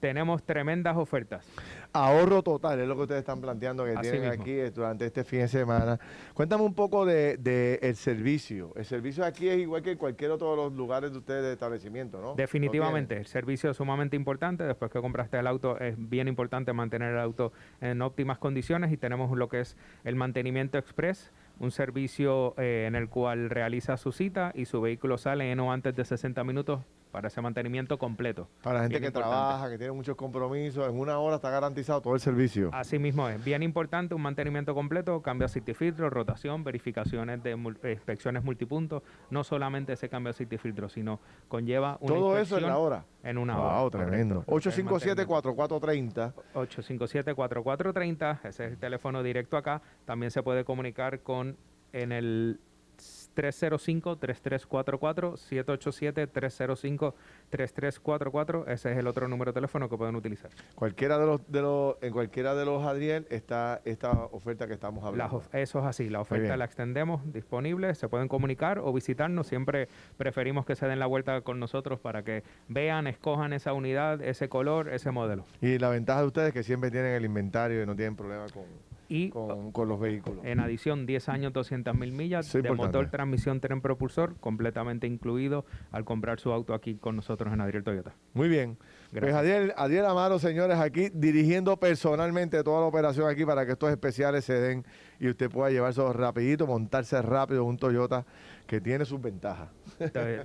[0.02, 1.48] tenemos tremendas ofertas.
[1.94, 5.48] Ahorro total, es lo que ustedes están planteando que tienen aquí durante este fin de
[5.48, 6.00] semana.
[6.34, 8.72] Cuéntame un poco del de, el servicio.
[8.76, 11.54] El servicio aquí es igual que en cualquier otro de los lugares de ustedes de
[11.54, 12.36] establecimiento, ¿no?
[12.36, 14.64] Definitivamente, el servicio es sumamente importante.
[14.64, 17.52] Después que compraste el auto, es bien importante mantener el auto
[17.82, 22.96] en óptimas condiciones y tenemos lo que es el mantenimiento express un servicio eh, en
[22.96, 26.82] el cual realiza su cita y su vehículo sale en o antes de 60 minutos
[27.12, 28.48] para ese mantenimiento completo.
[28.64, 32.16] Para la gente que trabaja, que tiene muchos compromisos, en una hora está garantizado todo
[32.16, 32.70] el servicio.
[32.74, 38.44] Así mismo es, bien importante, un mantenimiento completo, cambio de filtro, rotación, verificaciones de inspecciones
[38.44, 43.06] multipuntos, no solamente ese cambio de filtro, sino conlleva una Todo eso en la hora.
[43.24, 43.82] En una hora.
[43.82, 44.44] Wow, tremendo.
[44.48, 46.34] 857-4430.
[46.54, 49.82] 857-4430, ese es el teléfono directo acá.
[50.06, 51.58] También se puede comunicar con
[51.94, 52.60] en el
[53.36, 55.38] 305-3344,
[57.52, 58.68] 787-305-3344.
[58.68, 60.52] Ese es el otro número de teléfono que pueden utilizar.
[60.76, 65.04] Cualquiera de los, de los, en cualquiera de los, Adriel, está esta oferta que estamos
[65.04, 65.44] hablando.
[65.54, 69.48] eso es así, la oferta la extendemos disponible, se pueden comunicar o visitarnos.
[69.48, 74.22] Siempre preferimos que se den la vuelta con nosotros para que vean, escojan esa unidad,
[74.22, 75.46] ese color, ese modelo.
[75.62, 78.46] Y la ventaja de ustedes es que siempre tienen el inventario y no tienen problema
[78.50, 78.64] con
[79.12, 80.40] y con, los vehículos.
[80.46, 86.06] En adición, 10 años, 200 mil millas de motor, transmisión, tren propulsor, completamente incluido al
[86.06, 88.16] comprar su auto aquí con nosotros en Adriel Toyota.
[88.34, 88.78] Muy bien.
[89.12, 89.66] Pues Gracias.
[89.66, 94.46] Pues Adriel, Amaro, señores, aquí dirigiendo personalmente toda la operación aquí para que estos especiales
[94.46, 94.86] se den
[95.20, 98.26] y usted pueda llevarse rapidito, montarse rápido un Toyota
[98.66, 99.68] que tiene sus ventajas.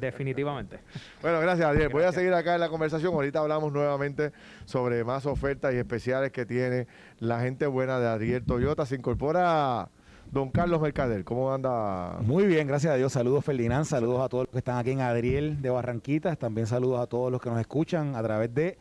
[0.01, 0.81] Definitivamente.
[1.23, 1.89] bueno, gracias, Adriel.
[1.89, 3.15] Voy a seguir acá en la conversación.
[3.15, 4.33] Ahorita hablamos nuevamente
[4.65, 6.87] sobre más ofertas y especiales que tiene
[7.19, 8.87] la gente buena de Adriel Toyota.
[8.87, 9.89] Se incorpora
[10.31, 12.19] Don Carlos Mercader, ¿cómo anda?
[12.21, 13.13] Muy bien, gracias a Dios.
[13.13, 17.01] Saludos Ferdinand, saludos a todos los que están aquí en Adriel de Barranquitas, también saludos
[17.01, 18.77] a todos los que nos escuchan a través de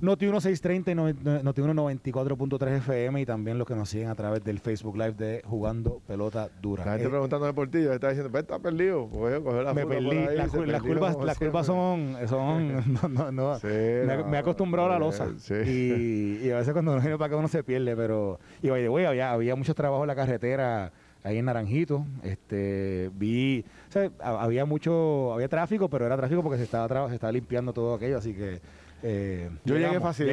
[0.00, 4.60] Noti 1630 y Noti 94.3 FM y también los que nos siguen a través del
[4.60, 6.84] Facebook Live de Jugando Pelota Dura.
[6.84, 9.08] La gente eh, preguntando por ti, diciendo, pues está perdido.
[9.64, 10.36] La me perdí.
[10.36, 12.74] las, curvas, las curvas son, son
[13.12, 15.26] no, no, me, he acostumbrado a la losa.
[15.66, 19.06] Y, y, a veces cuando uno viene para acá uno se pierde, pero y oye,
[19.06, 20.92] había, había mucho trabajo en la carretera
[21.24, 22.06] ahí en Naranjito.
[22.22, 27.14] Este, vi, o sea, había mucho, había tráfico, pero era tráfico porque se estaba, se
[27.14, 28.60] estaba limpiando todo aquello, así que
[29.02, 30.28] eh, Yo llegué fácil.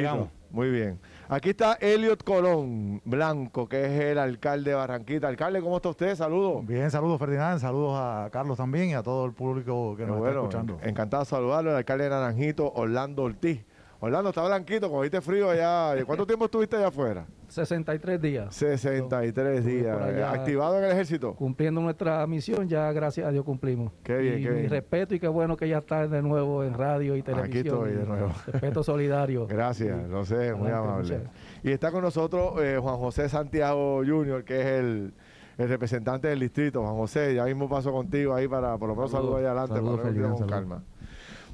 [0.50, 0.98] Muy bien.
[1.28, 5.28] Aquí está Elliot Colón Blanco, que es el alcalde de Barranquita.
[5.28, 6.14] Alcalde, ¿cómo está usted?
[6.14, 6.64] Saludos.
[6.64, 10.30] Bien, saludos Ferdinand, saludos a Carlos también y a todo el público que nos está
[10.30, 10.78] escuchando.
[10.82, 13.64] Encantado de saludarlo, el alcalde de Naranjito, Orlando Ortiz.
[14.00, 16.04] Orlando, está blanquito, viste frío allá.
[16.04, 17.26] ¿Cuánto tiempo estuviste allá afuera?
[17.48, 18.54] 63 días.
[18.54, 19.96] 63 días.
[20.24, 21.34] ¿Activado en el ejército?
[21.34, 23.92] Cumpliendo nuestra misión, ya gracias a Dios cumplimos.
[24.02, 24.70] Qué bien, qué bien.
[24.70, 27.58] Respeto y qué bueno que ya está de nuevo en radio y televisión.
[27.58, 28.32] Aquí estoy de nuevo.
[28.46, 29.46] Respeto solidario.
[29.48, 31.22] Gracias, lo sé, muy amable.
[31.62, 35.14] Y está con nosotros eh, Juan José Santiago Jr., que es el
[35.58, 39.10] el representante del distrito, Juan José, ya mismo paso contigo ahí para por lo menos
[39.10, 40.82] saludar ahí adelante, para con calma.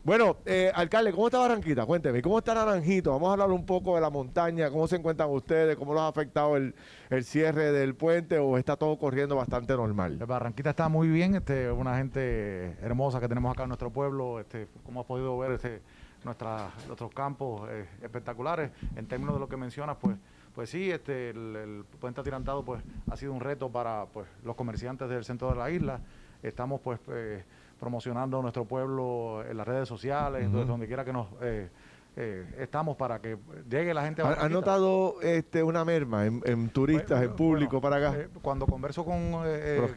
[0.04, 1.86] Bueno, eh, alcalde, ¿cómo está Barranquita?
[1.86, 3.12] Cuénteme, ¿cómo está Naranjito?
[3.12, 6.08] Vamos a hablar un poco de la montaña, cómo se encuentran ustedes, cómo los ha
[6.08, 6.74] afectado el,
[7.22, 10.18] cierre del puente o está todo corriendo bastante normal.
[10.18, 14.66] Barranquita está muy bien, este, una gente hermosa que tenemos acá en nuestro pueblo, este,
[14.84, 15.80] como has podido ver, este,
[16.24, 18.72] nuestros campos eh, espectaculares.
[18.96, 20.16] En términos de lo que mencionas, pues,
[20.52, 25.08] pues sí, este, el, puente atirantado pues, ha sido un reto para pues, los comerciantes
[25.08, 26.00] del centro de la isla.
[26.42, 27.44] Estamos pues eh,
[27.82, 31.68] promocionando nuestro pueblo en las redes sociales, donde quiera que nos eh,
[32.14, 33.36] eh, estamos para que
[33.68, 34.22] llegue la gente.
[34.22, 38.28] ¿Ha notado este, una merma en, turistas, en público para acá?
[38.40, 39.32] cuando converso con,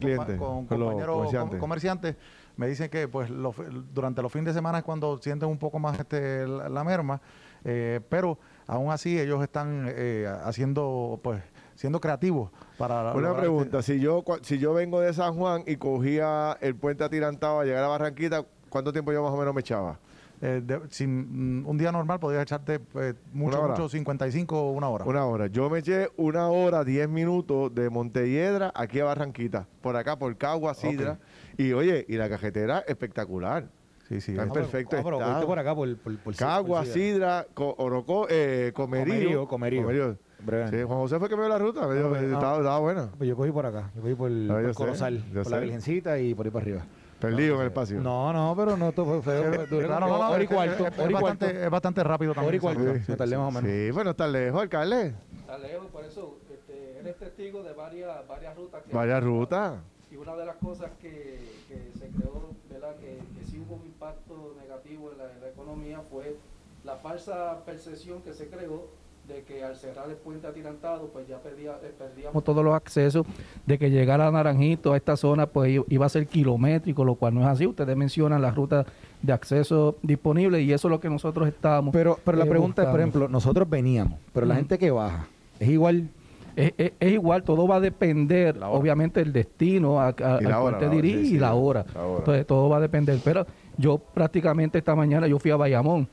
[0.00, 2.16] clientes, con compañeros comerciantes.
[2.56, 3.30] me dicen que pues
[3.94, 7.20] durante los fines de semana es cuando sienten un poco más este, la, merma,
[7.64, 11.40] eh, pero aún así ellos están eh, haciendo pues
[11.76, 16.56] siendo creativos para una pregunta si yo si yo vengo de San Juan y cogía
[16.60, 19.98] el puente atirantado a llegar a Barranquita cuánto tiempo yo más o menos me echaba
[20.42, 25.04] eh, sin, mm, un día normal podrías echarte pues, mucho, mucho, 55 o una hora.
[25.04, 25.46] Una hora.
[25.46, 30.36] Yo me eché una hora, 10 minutos de Montelledra aquí a Barranquita, por acá, por
[30.36, 31.18] Cagua, Sidra.
[31.56, 33.68] Y oye, y la cajetera espectacular.
[34.08, 34.32] Sí, sí.
[34.32, 39.48] Está en perfecto pero, por acá, por, por, Cagua, Sidra, Orocó, eh, Comerío.
[39.48, 40.16] Comerío.
[40.70, 43.10] Sí, Juan José fue que me dio la ruta, me estaba, estaba buena.
[43.16, 46.46] Pues yo cogí por acá, yo cogí por, por Corozal, por la Virgencita y por
[46.46, 46.86] ahí para arriba.
[47.20, 48.00] Perdido en el espacio.
[48.00, 49.66] No, no, pero no fue feo.
[49.68, 50.86] Claro, no, no, y cuarto.
[50.86, 52.48] Es, bastante, es bastante rápido también.
[52.48, 53.04] Hora y cuarto.
[53.06, 53.70] Sí, tardé más o menos.
[53.70, 55.14] Sí, bueno, está lejos, alcalde.
[55.40, 58.82] Está lejos, por eso este, eres testigo de varias, varias rutas.
[58.82, 59.78] Que varias rutas.
[60.10, 62.96] Y una de las cosas que, que se creó, ¿verdad?
[62.96, 66.36] Que, que sí hubo un impacto negativo en la, en la economía fue
[66.84, 68.84] la falsa percepción que se creó
[69.28, 73.26] de que al cerrar el puente atirantado, pues ya perdía, eh, perdíamos todos los accesos,
[73.66, 77.34] de que llegar a Naranjito, a esta zona, pues iba a ser kilométrico, lo cual
[77.34, 77.66] no es así.
[77.66, 78.86] Ustedes mencionan las rutas
[79.22, 81.92] de acceso disponibles y eso es lo que nosotros estábamos.
[81.92, 85.26] Pero, pero la eh, pregunta es, por ejemplo, nosotros veníamos, pero la gente que baja,
[85.58, 86.08] ¿es igual?
[86.54, 91.34] Es, igual, todo va a depender, obviamente, el destino a, a, al cual te dirige
[91.34, 91.84] y la hora.
[92.18, 93.20] Entonces, todo va a depender.
[93.22, 93.46] Pero
[93.78, 96.08] yo prácticamente esta mañana yo fui a Bayamón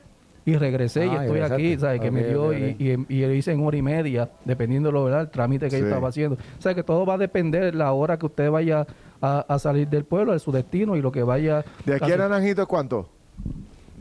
[0.45, 2.01] y regresé y ah, estoy aquí, ¿sabes?
[2.01, 5.21] Que me dio y, y, y, hice en hora y media, dependiendo lo ¿verdad?
[5.21, 6.35] el trámite que yo estaba haciendo.
[6.35, 8.85] O sea, que todo va a depender de la hora que usted vaya
[9.21, 11.63] a, salir del pueblo, de su destino y lo que vaya.
[11.85, 13.07] ¿De aquí a, Naranjito cuánto?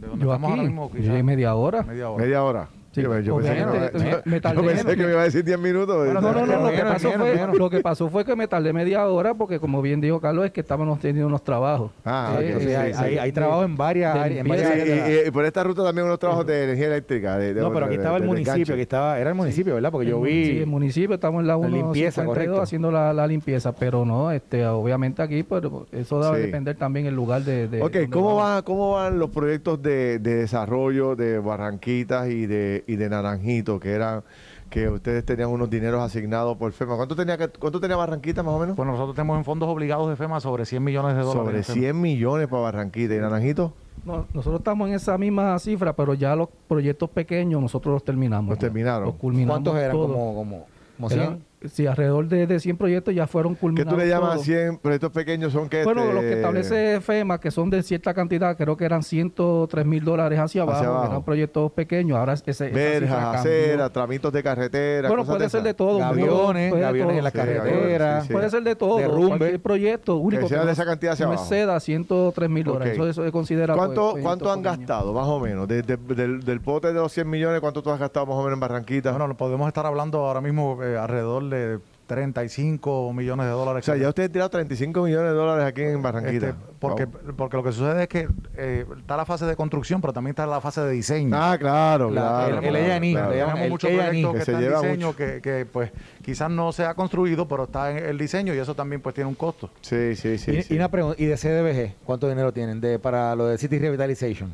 [0.00, 1.22] ¿De dónde yo estamos aquí, ahora mismo?
[1.22, 1.82] Media hora.
[1.82, 2.24] Media hora.
[2.24, 2.68] Media hora.
[2.92, 6.08] Sí, yo, pensé que, me, yo pensé que me iba a decir 10 minutos.
[6.12, 9.06] no, no, no, lo, que pasó fue, lo que pasó fue que me tardé media
[9.06, 11.90] hora porque, como bien dijo Carlos, es que estábamos teniendo unos trabajos.
[12.04, 14.46] Ah, sí, sí, hay, hay, hay trabajo en varias áreas.
[14.46, 17.38] Y, por esta ruta también unos trabajos de energía eléctrica.
[17.38, 19.90] De, no, pero aquí estaba el municipio, aquí estaba, era el municipio, ¿verdad?
[19.90, 20.44] Porque yo vi...
[20.44, 22.60] Sí, el municipio, estamos en la 1 limpieza, correcto.
[22.60, 25.62] haciendo la, la, limpieza, pero no, este, obviamente aquí, pues
[25.92, 27.68] eso debe depender también el lugar de...
[27.68, 32.81] de ok, ¿cómo, va, ¿cómo van los proyectos de, de desarrollo de Barranquitas y de,
[32.86, 33.80] y de Naranjito?
[33.80, 34.22] que era
[34.70, 36.96] que ustedes tenían unos dineros asignados por FEMA.
[36.96, 38.74] ¿Cuánto tenía, cuánto tenía Barranquita más o menos?
[38.74, 41.66] Pues nosotros tenemos en fondos obligados de FEMA sobre 100 millones de dólares.
[41.66, 43.14] Sobre 100 millones para Barranquita.
[43.14, 43.74] ¿Y Naranjito?
[44.06, 48.48] No, nosotros estamos en esa misma cifra, pero ya los proyectos pequeños nosotros los terminamos.
[48.48, 49.04] Los terminaron.
[49.04, 49.96] Los culminamos ¿Cuántos eran?
[49.96, 50.66] Como, como,
[50.96, 51.51] como 100?
[51.70, 53.94] Sí, alrededor de, de 100 proyectos ya fueron culminados.
[53.94, 55.52] ¿Qué tú le llamas 100 proyectos pequeños?
[55.52, 59.02] Son que Bueno, los que establece FEMA, que son de cierta cantidad, creo que eran
[59.02, 62.18] 103 mil dólares hacia abajo, eran proyectos pequeños.
[62.18, 65.08] Ahora ese, Verjas, aceras, tramitos de carretera.
[65.08, 66.02] Bueno, puede ser de todo.
[66.02, 68.24] Aviones, aviones en la carretera.
[68.30, 68.98] puede ser de todo.
[68.98, 69.58] Derrumbe.
[69.58, 70.42] proyecto único.
[70.42, 71.42] Que sea de esa cantidad hacia abajo.
[71.42, 72.94] Merceda, 103 mil dólares.
[72.94, 73.74] Eso, eso se considera.
[73.74, 75.68] ¿Cuánto, pues, ¿cuánto han gastado, más o menos?
[75.68, 78.60] del, del, pote de los 100 millones, ¿cuánto tú has gastado más o menos en
[78.60, 79.12] Barranquita?
[79.12, 83.88] Bueno, podemos estar hablando ahora mismo eh, alrededor de 35 millones de dólares.
[83.88, 86.48] O sea, ya usted ha tirado 35 millones de dólares aquí en Barranquilla.
[86.50, 90.12] Este, porque, porque lo que sucede es que eh, está la fase de construcción, pero
[90.12, 91.34] también está la fase de diseño.
[91.34, 92.58] Ah, claro, claro.
[92.58, 95.90] El, el Tenemos muchos proyectos que, está en diseño que, que, pues
[96.22, 99.28] quizás no se ha construido, pero está en el diseño y eso también pues tiene
[99.28, 99.70] un costo.
[99.80, 100.52] Sí, sí, sí.
[100.52, 100.74] Y, sí.
[100.74, 104.52] y una pregunta, ¿y de CDBG cuánto dinero tienen de para lo de City Revitalization?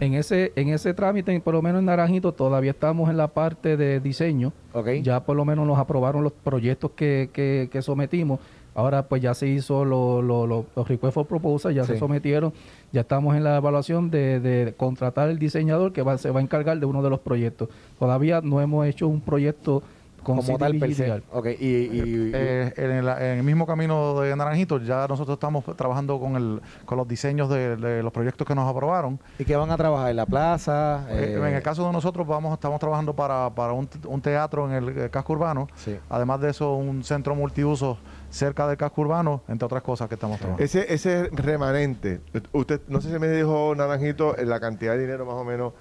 [0.00, 3.76] en ese en ese trámite, por lo menos en Naranjito, todavía estamos en la parte
[3.76, 4.52] de diseño.
[5.02, 8.40] Ya por lo menos nos aprobaron los proyectos que, que, sometimos.
[8.74, 12.52] Ahora pues ya se hizo los request for proposal, ya se sometieron,
[12.92, 16.42] ya estamos en la evaluación de, de contratar el diseñador que va, se va a
[16.42, 17.70] encargar de uno de los proyectos.
[17.98, 19.82] Todavía no hemos hecho un proyecto
[20.22, 20.76] como tal
[21.32, 21.56] Okay.
[21.58, 26.98] Y, eh, en, el, mismo camino de Naranjito ya nosotros estamos trabajando con el con
[26.98, 29.18] los diseños de, los proyectos que nos aprobaron.
[29.38, 30.10] ¿Y qué van a trabajar?
[30.10, 31.06] ¿En la plaza?
[31.10, 33.88] Eh, en el caso de nosotros vamos estamos trabajando para, para un,
[34.20, 35.68] teatro en el, casco urbano.
[36.08, 37.98] Además de eso, un centro multiuso
[38.30, 40.64] cerca del casco urbano, entre otras cosas que estamos trabajando.
[40.64, 42.20] Ese, ese remanente,
[42.52, 45.72] usted, no sé si me dijo Naranjito la cantidad de dinero más o menos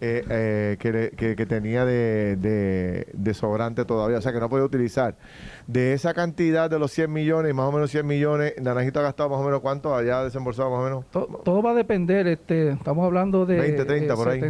[0.00, 5.16] eh, eh, que, que, tenía de, de, sobrante todavía, o sea que no puede utilizar.
[5.66, 9.28] De esa cantidad de los 100 millones, más o menos 100 millones, Naranjito ha gastado
[9.28, 11.04] más o menos cuánto, allá desembolsado más o menos.
[11.44, 13.58] Todo, va a depender, este, estamos hablando de...
[13.58, 14.40] 20, 30 por ahí.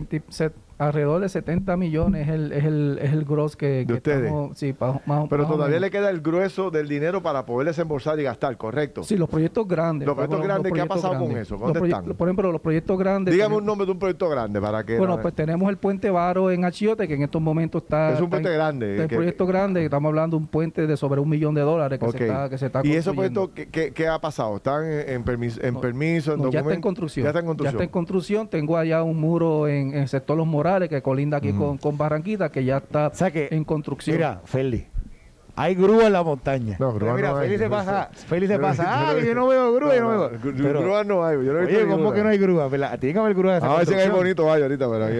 [0.78, 4.32] Alrededor de 70 millones es el, es el, es el gross que, ¿De ustedes?
[4.54, 4.74] sí,
[5.28, 9.02] Pero todavía le queda el grueso del dinero para poder desembolsar y gastar, ¿correcto?
[9.02, 10.06] Sí, los proyectos grandes.
[10.06, 11.56] Los proyectos grandes, ¿qué ha pasado con eso?
[11.56, 12.04] ¿Dónde están?
[12.04, 13.34] Por ejemplo, los proyectos grandes.
[13.34, 14.98] Dígame un nombre de un proyecto grande para que.
[14.98, 18.12] Bueno, pues tenemos el puente Varo en Achiote, que en estos momentos está.
[18.12, 18.96] Es un puente grande.
[18.96, 21.98] Es un proyecto grande, estamos hablando de un puente de sobre un millón de dólares
[21.98, 24.56] que, se, está, que se está ¿Y esos proyectos qué, qué, ha pasado?
[24.56, 27.24] ¿Están en, permiso, en, permiso, en ya está en construcción.
[27.24, 27.72] Ya está en construcción.
[27.72, 28.48] Ya está en construcción.
[28.48, 32.50] Tengo allá un muro en, el sector Los Morales que colinda aquí con, con Barranquita,
[32.50, 33.10] que ya está
[33.50, 34.16] en construcción.
[34.16, 34.86] Mira, Feli,
[35.58, 36.76] hay grúa en la montaña.
[36.78, 39.96] No, grúa Mira, no Félix se pasa, Félix se pasa, ah, yo no veo grúa,
[39.96, 40.30] yo no veo.
[40.40, 42.68] Pero, grúa no hay, yo no Oye, ¿cómo que no hay grúa?
[42.98, 45.16] Tiene que haber grúa de esa A ver si hay bonito vaya ahorita, pero aquí.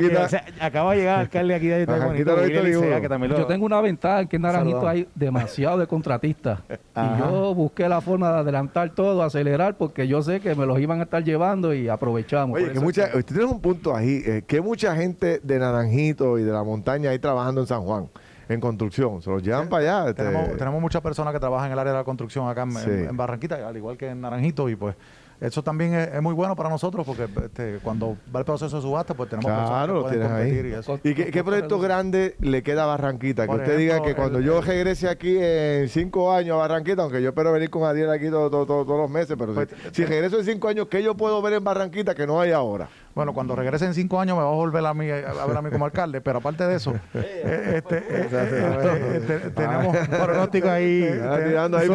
[0.00, 0.28] Mira,
[0.58, 3.36] acaba de llegar el alcalde aquí de bonito.
[3.36, 6.60] Yo tengo una ventaja que en Naranjito hay demasiado de contratistas.
[6.94, 10.78] Y yo busqué la forma de adelantar todo, acelerar, porque yo sé que me los
[10.78, 12.58] iban a estar llevando y aprovechamos.
[12.58, 16.42] Oye, que mucha, usted tiene un punto ahí, eh, que mucha gente de Naranjito y
[16.42, 18.08] de la montaña ahí trabajando en San Juan
[18.48, 19.22] en construcción.
[19.22, 20.10] Se los llevan para allá.
[20.10, 20.22] Este,
[20.56, 23.76] tenemos, muchas personas que trabajan en el área de la construcción acá en, Barranquita, al
[23.76, 24.96] igual que en Naranjito, y pues
[25.42, 29.12] eso también es, muy bueno para nosotros porque este, cuando va el proceso de subasta,
[29.14, 31.00] pues tenemos claro, que pueden competir y eso.
[31.02, 33.48] ¿Y qué, proyecto grande le queda a Barranquita?
[33.48, 37.30] que usted diga que cuando yo regrese aquí en cinco años a Barranquita, aunque yo
[37.30, 40.86] espero venir con Adiel aquí todos los meses, pero si, pues, regreso en cinco años,
[40.86, 42.88] ¿qué yo puedo ver en Barranquita que no hay ahora?
[43.14, 45.62] Bueno, cuando regrese en cinco años me va a volver a mí a ver a
[45.62, 51.02] mí como alcalde, pero aparte de eso, eh, este, eh, eh, tenemos pronóstico ahí.
[51.46, 51.88] tirando ahí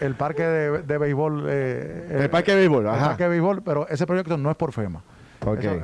[0.00, 1.48] el parque de, béisbol.
[1.48, 2.98] el parque de béisbol, ajá.
[2.98, 5.02] El parque de béisbol, pero ese proyecto no es por FEMA.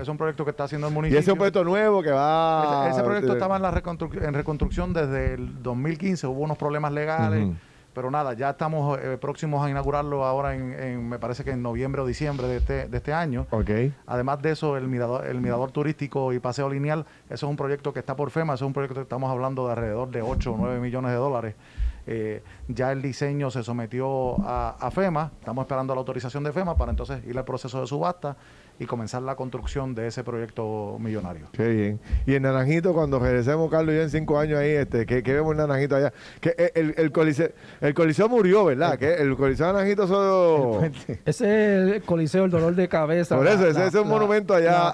[0.00, 1.18] Es, un proyecto que está haciendo el municipio.
[1.18, 2.88] Y ese es un proyecto nuevo que va.
[2.90, 6.26] Ese, proyecto estaba en, la en reconstrucción desde el 2015.
[6.26, 7.48] Hubo unos problemas legales.
[7.94, 12.00] Pero nada, ya estamos eh, próximos a inaugurarlo ahora en, me parece que en noviembre
[12.00, 13.46] o diciembre de este, de este año.
[13.50, 13.94] Okay.
[14.06, 17.92] Además de eso, el mirador, el mirador turístico y paseo lineal, eso es un proyecto
[17.92, 20.52] que está por FEMA, eso es un proyecto que estamos hablando de alrededor de 8
[20.52, 21.54] o 9 millones de dólares.
[22.06, 26.76] Eh, ya el diseño se sometió a, a, FEMA, estamos esperando la autorización de FEMA
[26.76, 28.36] para entonces ir al proceso de subasta
[28.82, 31.46] y comenzar la construcción de ese proyecto millonario.
[31.52, 32.00] Qué bien.
[32.26, 35.58] Y en Naranjito, cuando regresemos, Carlos, ya en cinco años ahí, este, ¿qué, vemos en
[35.58, 36.12] Naranjito allá?
[36.40, 38.98] Que eh, el, el, coliseo, el coliseo murió, ¿verdad?
[38.98, 40.80] que el coliseo de Naranjito solo...
[41.24, 43.36] Ese es el coliseo, el dolor de cabeza.
[43.36, 44.92] Por eso, ese es un monumento allá.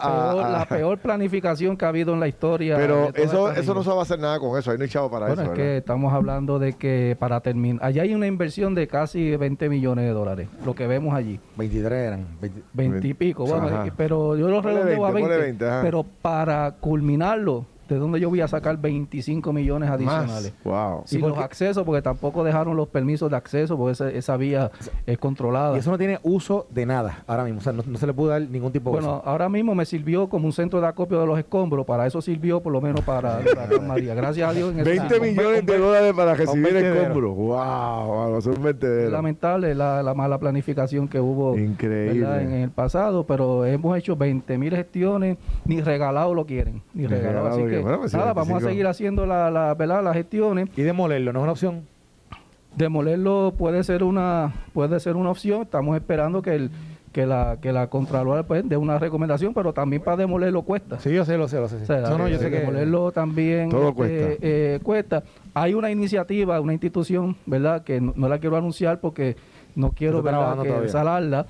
[0.50, 2.76] La peor, planificación que ha habido en la historia.
[2.76, 5.10] Pero eso, eso no se va a hacer nada con eso, ahí no hay chavo
[5.10, 5.36] para eso.
[5.36, 9.34] Bueno, es que estamos hablando de que para terminar, allá hay una inversión de casi
[9.36, 11.40] 20 millones de dólares, lo que vemos allí.
[11.56, 12.26] 23 eran.
[12.74, 15.56] 20, y pico, bueno, pero yo lo redondeo a 20.
[15.82, 20.54] pero para culminarlo, ¿de dónde yo voy a sacar 25 millones adicionales?
[20.64, 21.04] Wow.
[21.10, 24.70] Y, los accesos, porque tampoco dejaron los permisos de acceso, porque esa, esa vía
[25.06, 25.76] es controlada.
[25.76, 28.30] Y eso no tiene uso de nada ahora mismo, o sea, no, se le puede
[28.32, 31.26] dar ningún tipo de Bueno, ahora mismo me sirvió como un centro de acopio de
[31.26, 33.40] los escombros, para eso sirvió por lo menos para,
[33.86, 34.14] María.
[34.14, 34.74] Gracias a Dios.
[34.74, 37.36] 20 millones de dólares para recibir escombros.
[37.36, 42.42] Wow, eso es Lamentable la, la, mala planificación que hubo Increíble.
[42.42, 47.48] En, el pasado, pero hemos hecho 20 mil gestiones, ni regalado lo quieren, ni, regalado.
[47.48, 50.68] Así que pues nada, vamos a seguir haciendo la, la, las gestiones.
[50.76, 51.82] ¿Y demolerlo no es una opción?
[52.76, 55.62] Demolerlo puede ser una puede ser una opción.
[55.62, 56.70] Estamos esperando que el
[57.12, 61.00] que la que la Contralora pues, dé una recomendación, pero también para demolerlo cuesta.
[61.00, 61.78] Sí, yo sé, lo sé, lo sé.
[61.88, 64.28] no, no, yo sé que demolerlo también todo cuesta.
[64.32, 65.22] Eh, eh, cuesta.
[65.54, 67.82] Hay una iniciativa, una institución, ¿verdad?
[67.82, 69.36] Que no, la quiero anunciar porque
[69.74, 70.62] no quiero ¿verdad?
[70.62, 71.46] que salarla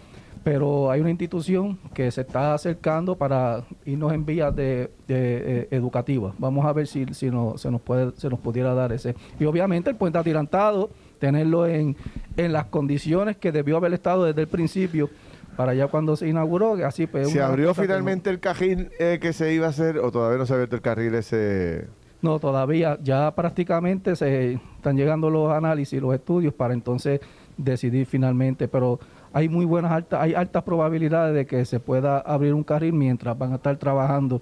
[0.48, 6.32] pero hay una institución que se está acercando para irnos en vías de, eh, educativas.
[6.38, 9.14] Vamos a ver si, si no, se nos puede se nos pudiera dar ese.
[9.38, 10.88] Y obviamente el puente atirantado,
[11.18, 11.98] tenerlo en,
[12.38, 15.10] en las condiciones que debió haber estado desde el principio
[15.54, 19.52] para allá cuando se inauguró, así pues, ¿Se abrió finalmente el carril eh, que se
[19.52, 21.88] iba a hacer o todavía no se ha abierto el carril ese?
[22.22, 27.20] No, todavía, ya prácticamente se están llegando los análisis, los estudios para entonces
[27.58, 28.98] decidir finalmente, pero
[29.38, 33.38] hay muy buenas altas, hay altas probabilidades de que se pueda abrir un carril mientras
[33.38, 34.40] van a estar trabajando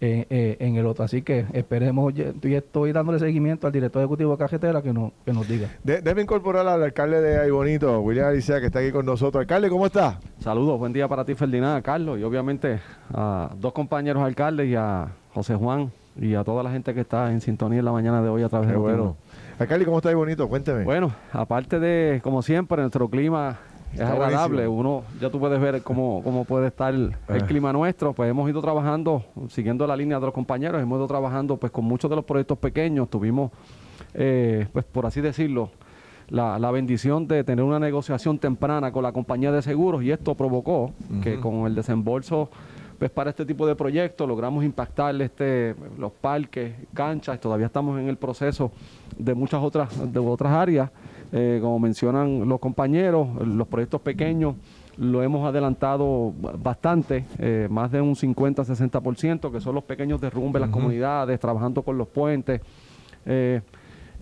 [0.00, 1.04] eh, eh, en el otro.
[1.04, 5.34] Así que esperemos, yo estoy dándole seguimiento al director ejecutivo de Cajetera que, no, que
[5.34, 5.68] nos diga.
[5.84, 9.42] debe incorporar al alcalde de Ay Bonito, William Alicia, que está aquí con nosotros.
[9.42, 10.18] Alcalde, ¿cómo está?
[10.38, 12.80] Saludos, buen día para ti, Ferdinand, Carlos, y obviamente
[13.12, 17.30] a dos compañeros alcaldes y a José Juan y a toda la gente que está
[17.30, 19.16] en sintonía en la mañana de hoy a través de bueno.
[19.58, 20.48] Alcalde, ¿cómo está Ay Bonito?
[20.48, 20.84] Cuénteme.
[20.84, 23.58] Bueno, aparte de, como siempre, nuestro clima
[23.94, 24.66] es agradable.
[24.68, 27.38] Uno, ya tú puedes ver cómo, cómo puede estar el, ah.
[27.46, 28.12] clima nuestro.
[28.12, 31.84] Pues hemos ido trabajando, siguiendo la línea de los compañeros, hemos ido trabajando pues con
[31.84, 33.08] muchos de los proyectos pequeños.
[33.08, 33.50] Tuvimos,
[34.14, 35.70] eh, pues por así decirlo,
[36.28, 40.34] la, la, bendición de tener una negociación temprana con la compañía de seguros y esto
[40.36, 42.50] provocó que con el desembolso
[43.00, 48.10] pues para este tipo de proyectos, logramos impactar este, los parques, canchas, todavía estamos en
[48.10, 48.70] el proceso
[49.16, 50.90] de muchas otras, de otras áreas,
[51.32, 54.56] eh, como mencionan los compañeros, los proyectos pequeños
[54.96, 60.70] lo hemos adelantado bastante, eh, más de un 50-60%, que son los pequeños derrumbes, las
[60.70, 62.60] comunidades, trabajando con los puentes.
[63.24, 63.62] Eh,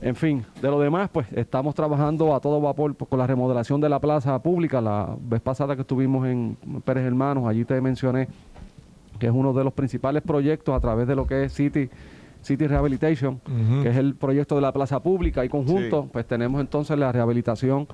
[0.01, 3.81] en fin, de lo demás, pues estamos trabajando a todo vapor pues, con la remodelación
[3.81, 4.81] de la plaza pública.
[4.81, 8.29] La vez pasada que estuvimos en Pérez Hermanos, allí te mencioné
[9.19, 11.91] que es uno de los principales proyectos a través de lo que es City
[12.49, 13.41] City Rehabilitation,
[13.83, 17.87] que es el proyecto de la plaza pública y conjunto, pues tenemos entonces la rehabilitación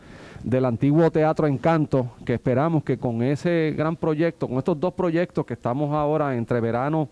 [0.45, 5.45] del antiguo Teatro Encanto, que esperamos que con ese gran proyecto, con estos dos proyectos
[5.45, 7.09] que estamos ahora entre verano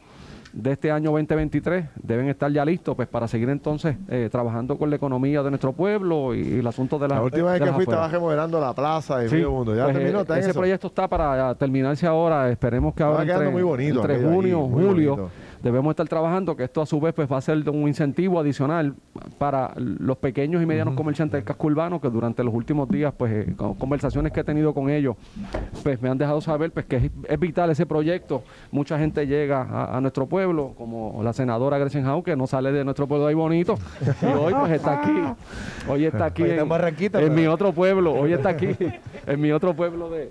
[0.53, 4.91] de este año 2023 deben estar ya listos pues para seguir entonces eh, trabajando con
[4.91, 7.85] la economía de nuestro pueblo y, el asunto de la La última vez que fui
[7.85, 9.75] estaba remodelando la plaza y sí, mundo.
[9.75, 10.21] ¿Ya pues, terminó?
[10.21, 12.51] Eh, ese proyecto está para terminarse ahora.
[12.51, 15.31] Esperemos que ahora entre, muy bonito, entre junio, julio
[15.63, 18.95] debemos estar trabajando, que esto a su vez pues va a ser un incentivo adicional
[19.39, 23.33] para los pequeños y medianos comerciantes del casco urbano, que durante los últimos días, pues
[23.33, 25.17] eh, conversaciones que he tenido con ellos,
[25.83, 28.43] pues me han dejado saber pues que es, vital ese proyecto.
[28.71, 33.07] Mucha gente llega a, nuestro pueblo, como la senadora Gresenhau, que no sale de nuestro
[33.07, 33.77] pueblo ahí bonito,
[34.23, 35.13] y hoy pues está aquí,
[35.89, 36.69] hoy está aquí en,
[37.15, 38.69] en mi otro pueblo, hoy está aquí
[39.27, 40.31] en mi otro pueblo de,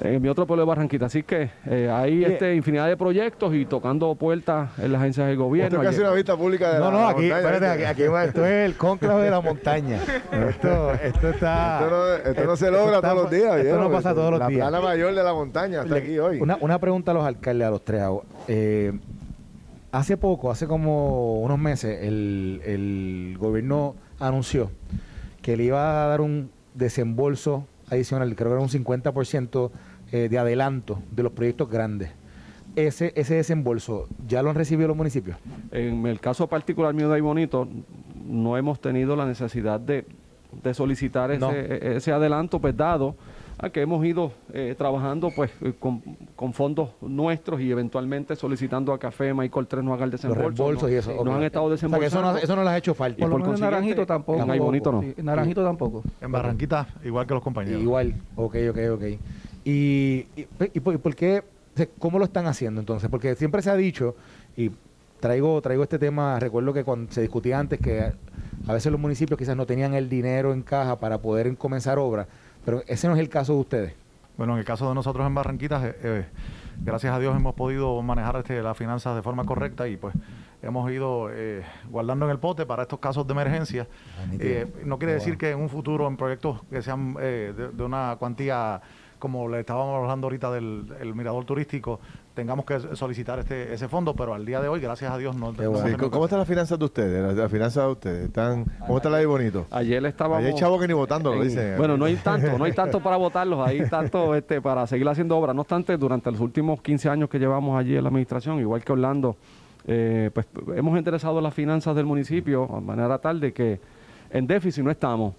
[0.00, 1.06] en mi otro pueblo de Barranquita.
[1.06, 5.36] Así que eh, hay este, infinidad de proyectos y tocando puertas en las agencias del
[5.36, 5.78] gobierno.
[5.78, 8.76] Esto es casi una vista pública de no, la, No, aquí, aquí, esto es el
[8.76, 10.00] cónclave de la montaña.
[10.32, 11.80] Esto, esto está...
[11.80, 13.56] Esto no, esto no se logra todos los días.
[13.58, 14.60] Esto no pasa todos los días.
[14.60, 16.40] La plana mayor de la montaña hasta aquí hoy.
[16.40, 18.02] Una, una pregunta a los alcaldes, a los tres.
[18.48, 18.92] Eh,
[19.92, 24.70] hace poco, hace como unos meses, el, el gobierno anunció
[25.42, 29.70] que le iba a dar un desembolso adicional, creo que era un 50%
[30.12, 32.10] eh, de adelanto de los proyectos grandes.
[32.74, 35.38] Ese, ese desembolso, ¿ya lo han recibido los municipios?
[35.70, 37.66] En el caso particular mío de Bonito,
[38.26, 40.04] no hemos tenido la necesidad de,
[40.74, 43.16] solicitar ese, ese adelanto, pues dado
[43.58, 48.98] a que hemos ido eh, trabajando pues eh, con, fondos nuestros y eventualmente solicitando a
[48.98, 50.88] Café Michael 3 no haga el desembolso.
[50.88, 51.24] y eso.
[51.24, 52.38] Nos han estado desembolsando.
[52.38, 53.18] eso, no, les ha hecho falta.
[53.18, 54.52] Por, lo menos en Naranjito tampoco.
[54.52, 55.02] En Bonito no.
[55.02, 56.02] en Naranjito tampoco.
[56.20, 57.82] En Barranquita, igual que los compañeros.
[57.82, 59.02] Igual, ok, ok, ok.
[59.64, 60.26] ¿Y,
[60.74, 61.42] y, por, qué,
[61.98, 63.08] cómo lo están haciendo entonces?
[63.08, 64.14] Porque siempre se ha dicho,
[64.56, 64.70] y
[65.18, 68.12] traigo, traigo este tema, recuerdo que cuando se discutía antes que
[68.66, 72.26] a veces los municipios quizás no tenían el dinero en caja para poder comenzar obras
[72.66, 73.94] pero ese no es el caso de ustedes.
[74.36, 76.26] Bueno, en el caso de nosotros en Barranquitas, eh, eh,
[76.82, 80.14] gracias a Dios hemos podido manejar este, las finanzas de forma correcta y pues
[80.60, 83.86] hemos ido eh, guardando en el pote para estos casos de emergencia.
[84.84, 88.82] No quiere decir que en un futuro, en proyectos que sean de, una cuantía
[89.20, 92.00] como le estábamos hablando ahorita del mirador turístico,
[92.36, 95.54] tengamos que solicitar este ese fondo, pero al día de hoy, gracias a Dios, no.
[96.10, 97.34] ¿Cómo están las finanzas de ustedes?
[97.34, 99.66] Las, finanzas de ustedes, ¿Están, ¿cómo está la de bonito?
[99.70, 100.40] Ayer estábamos.
[100.40, 101.76] Ayer hay chavos que ni votando, lo dicen.
[101.78, 105.36] Bueno, no hay tanto, no hay tanto para votarlos, hay tanto este para seguir haciendo
[105.36, 105.56] obras.
[105.56, 108.92] No obstante, durante los últimos 15 años que llevamos allí en la administración, igual que
[108.92, 109.36] Orlando,
[109.86, 113.80] eh, pues hemos interesado las finanzas del municipio de manera tal de que
[114.30, 115.34] en déficit no estamos.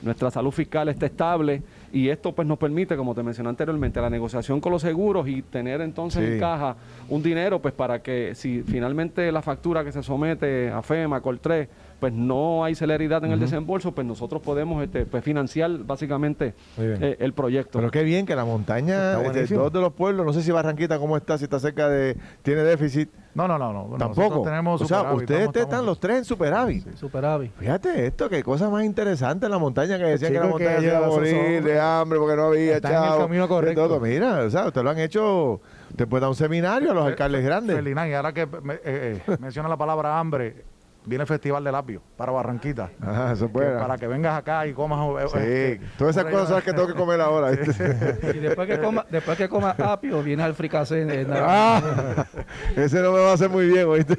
[0.00, 1.62] Nuestra salud fiscal está estable
[1.96, 5.40] y esto pues nos permite, como te mencioné anteriormente, la negociación con los seguros y
[5.40, 6.76] tener entonces en caja
[7.08, 11.70] un dinero pues para que si finalmente la factura que se somete a FEMA, Coltré,
[11.98, 17.16] pues no hay celeridad en el desembolso, pues nosotros podemos este, pues, financiar básicamente eh,
[17.18, 17.78] el proyecto.
[17.78, 20.98] Pero qué bien que la montaña, de todos de los pueblos, no sé si Barranquita
[20.98, 23.08] cómo está, si está cerca de, tiene déficit.
[23.34, 23.96] No, no, no, no.
[23.98, 24.42] Tampoco.
[24.42, 26.96] Tenemos o sea, ustedes están los tres en superávit.
[26.96, 27.52] superávit.
[27.58, 30.86] Fíjate esto, qué cosa más interesante en la montaña que decían que la montaña se
[30.86, 33.20] iba a morir de hambre porque no había, chao.
[33.20, 34.00] camino correcto.
[34.00, 35.60] Mira, o sea, ustedes lo han hecho,
[35.96, 37.78] te puede dar un seminario a los alcaldes grandes.
[37.84, 40.64] y ahora que eh, eh, menciona la palabra hambre,
[41.06, 42.90] viene el Festival del Apio para Barranquita.
[43.00, 43.78] Ajá, eso puede.
[43.78, 44.98] Para que vengas acá y comas.
[44.98, 47.52] Eh, sí, este, todas esas cosas que tengo que comer ahora.
[48.34, 51.26] y después que coma, después que coma apio, viene al fricacé.
[51.32, 52.26] Ah,
[52.76, 54.16] ese no me va a hacer muy bien, ¿oíste?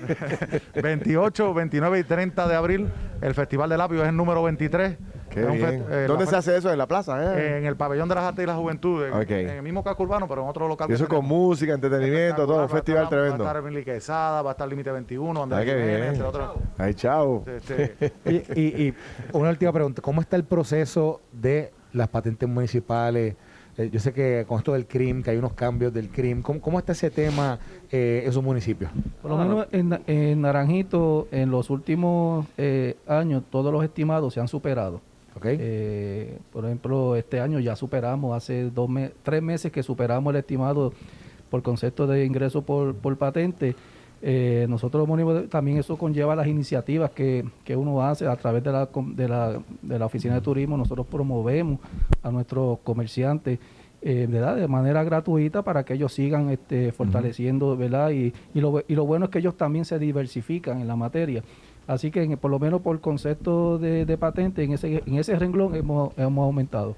[0.82, 2.90] 28, 29 y 30 de abril,
[3.22, 4.98] el Festival del Apio es el número 23
[5.38, 6.72] eh, ¿Dónde se hace eso?
[6.72, 7.38] ¿En la plaza?
[7.38, 7.58] Eh?
[7.58, 10.44] En el Pabellón de las Artes y la Juventud, en, el mismo casco urbano, pero
[10.44, 10.90] en otro local.
[10.90, 13.44] Y eso con música, entretenimiento, todo, un festival tremendo.
[13.44, 16.52] Va a estar Emily Quesada, va a estar Límite 21, donde Ay, entre otros.
[16.78, 17.44] Ay, chao.
[17.46, 18.14] Este,
[18.56, 18.94] y, y,
[19.34, 23.36] una última pregunta, ¿cómo está el proceso de las patentes municipales?
[23.78, 26.80] Eh, yo sé que con esto del CRIM, que hay unos cambios del CRIM, ¿cómo,
[26.80, 27.60] está ese tema
[27.92, 28.90] en esos municipios?
[29.22, 32.48] Por lo menos en, Naranjito, en los últimos
[33.08, 35.02] años, todos los estimados se han superado.
[35.44, 38.90] Eh, por ejemplo, este año ya superamos, hace dos
[39.24, 40.94] tres meses que superamos el estimado
[41.50, 43.76] por concepto de ingreso por, por patente.
[44.22, 45.08] Eh, nosotros
[45.50, 49.62] también eso conlleva las iniciativas que, que, uno hace a través de la, de, la,
[49.82, 50.76] de la Oficina de Turismo.
[50.76, 51.80] Nosotros promovemos
[52.24, 53.60] a nuestros comerciantes
[54.02, 54.56] eh, ¿verdad?
[54.56, 58.12] de manera gratuita para que ellos sigan este, fortaleciendo, ¿verdad?
[58.12, 61.44] Y, y, lo, y lo bueno es que ellos también se diversifican en la materia.
[61.88, 65.74] Así que por lo menos por concepto de, de patente, en ese, en ese renglón
[65.76, 66.96] hemos, hemos aumentado.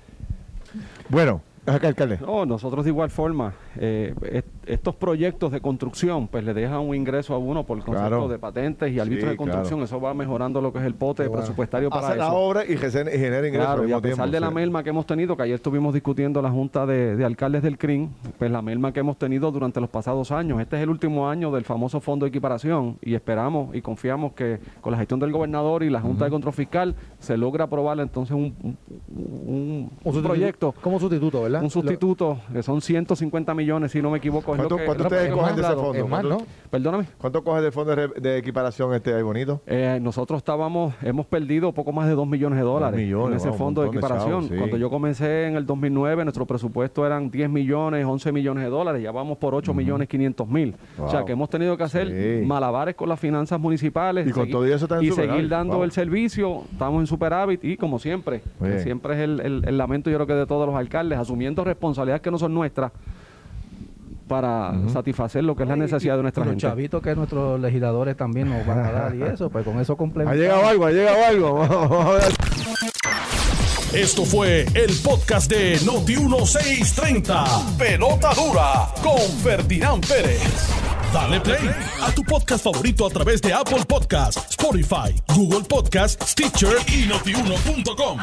[1.09, 2.17] Bueno, alcalde.
[2.19, 7.33] No, nosotros de igual forma, eh, estos proyectos de construcción, pues le dejan un ingreso
[7.33, 9.81] a uno por el concepto de patentes y árbitros de construcción.
[9.81, 13.47] Eso va mejorando lo que es el pote presupuestario para Hace la obra y genera
[13.47, 13.87] ingresos.
[13.87, 16.85] y a pesar de la merma que hemos tenido, que ayer estuvimos discutiendo la Junta
[16.85, 20.59] de, Alcaldes del CRIM, pues la merma que hemos tenido durante los pasados años.
[20.59, 24.59] Este es el último año del famoso Fondo de Equiparación y esperamos y confiamos que
[24.81, 28.35] con la gestión del gobernador y la Junta de Control Fiscal se logra aprobar entonces
[28.35, 28.77] un,
[29.07, 30.73] un, proyecto.
[30.81, 31.63] Como sustituto, ¿verdad?
[31.63, 34.55] Un sustituto, que son 150 millones, si no me equivoco.
[34.55, 36.37] ¿Cuánto, ustedes cogen de ese fondo?
[36.69, 37.05] Perdóname.
[37.17, 39.61] ¿Cuánto coge de fondo de, equiparación este ahí bonito?
[39.65, 43.81] Eh, nosotros estábamos, hemos perdido poco más de 2 millones de dólares en ese fondo
[43.81, 44.47] de equiparación.
[44.47, 49.01] Cuando yo comencé en el 2009, nuestro presupuesto eran 10 millones, 11 millones de dólares.
[49.03, 50.75] Ya vamos por 8 millones 500 mil.
[50.97, 54.27] O sea que hemos tenido que hacer malabares con las finanzas municipales.
[54.27, 56.63] Y con todo eso Y seguir dando el servicio.
[56.71, 58.41] Estamos en superávit y como siempre,
[58.81, 62.31] siempre es el, el lamento yo creo que de todos los alcaldes, asumiendo responsabilidades que
[62.31, 62.91] no son nuestras
[64.29, 66.63] para satisfacer lo que es la necesidad de nuestra gente.
[66.63, 69.97] Los chavitos que nuestros legisladores también nos van a dar y eso, pues con eso
[69.97, 70.39] complementamos.
[70.39, 71.67] Ha llegado algo, ha llegado algo.
[73.93, 77.75] Esto fue el podcast de Noti1630.
[77.77, 80.69] Pelota dura con Ferdinand Pérez.
[81.11, 81.69] Dale play
[81.99, 88.19] a tu podcast favorito a través de Apple Podcasts, Spotify, Google Podcasts, Stitcher y notiuno.com.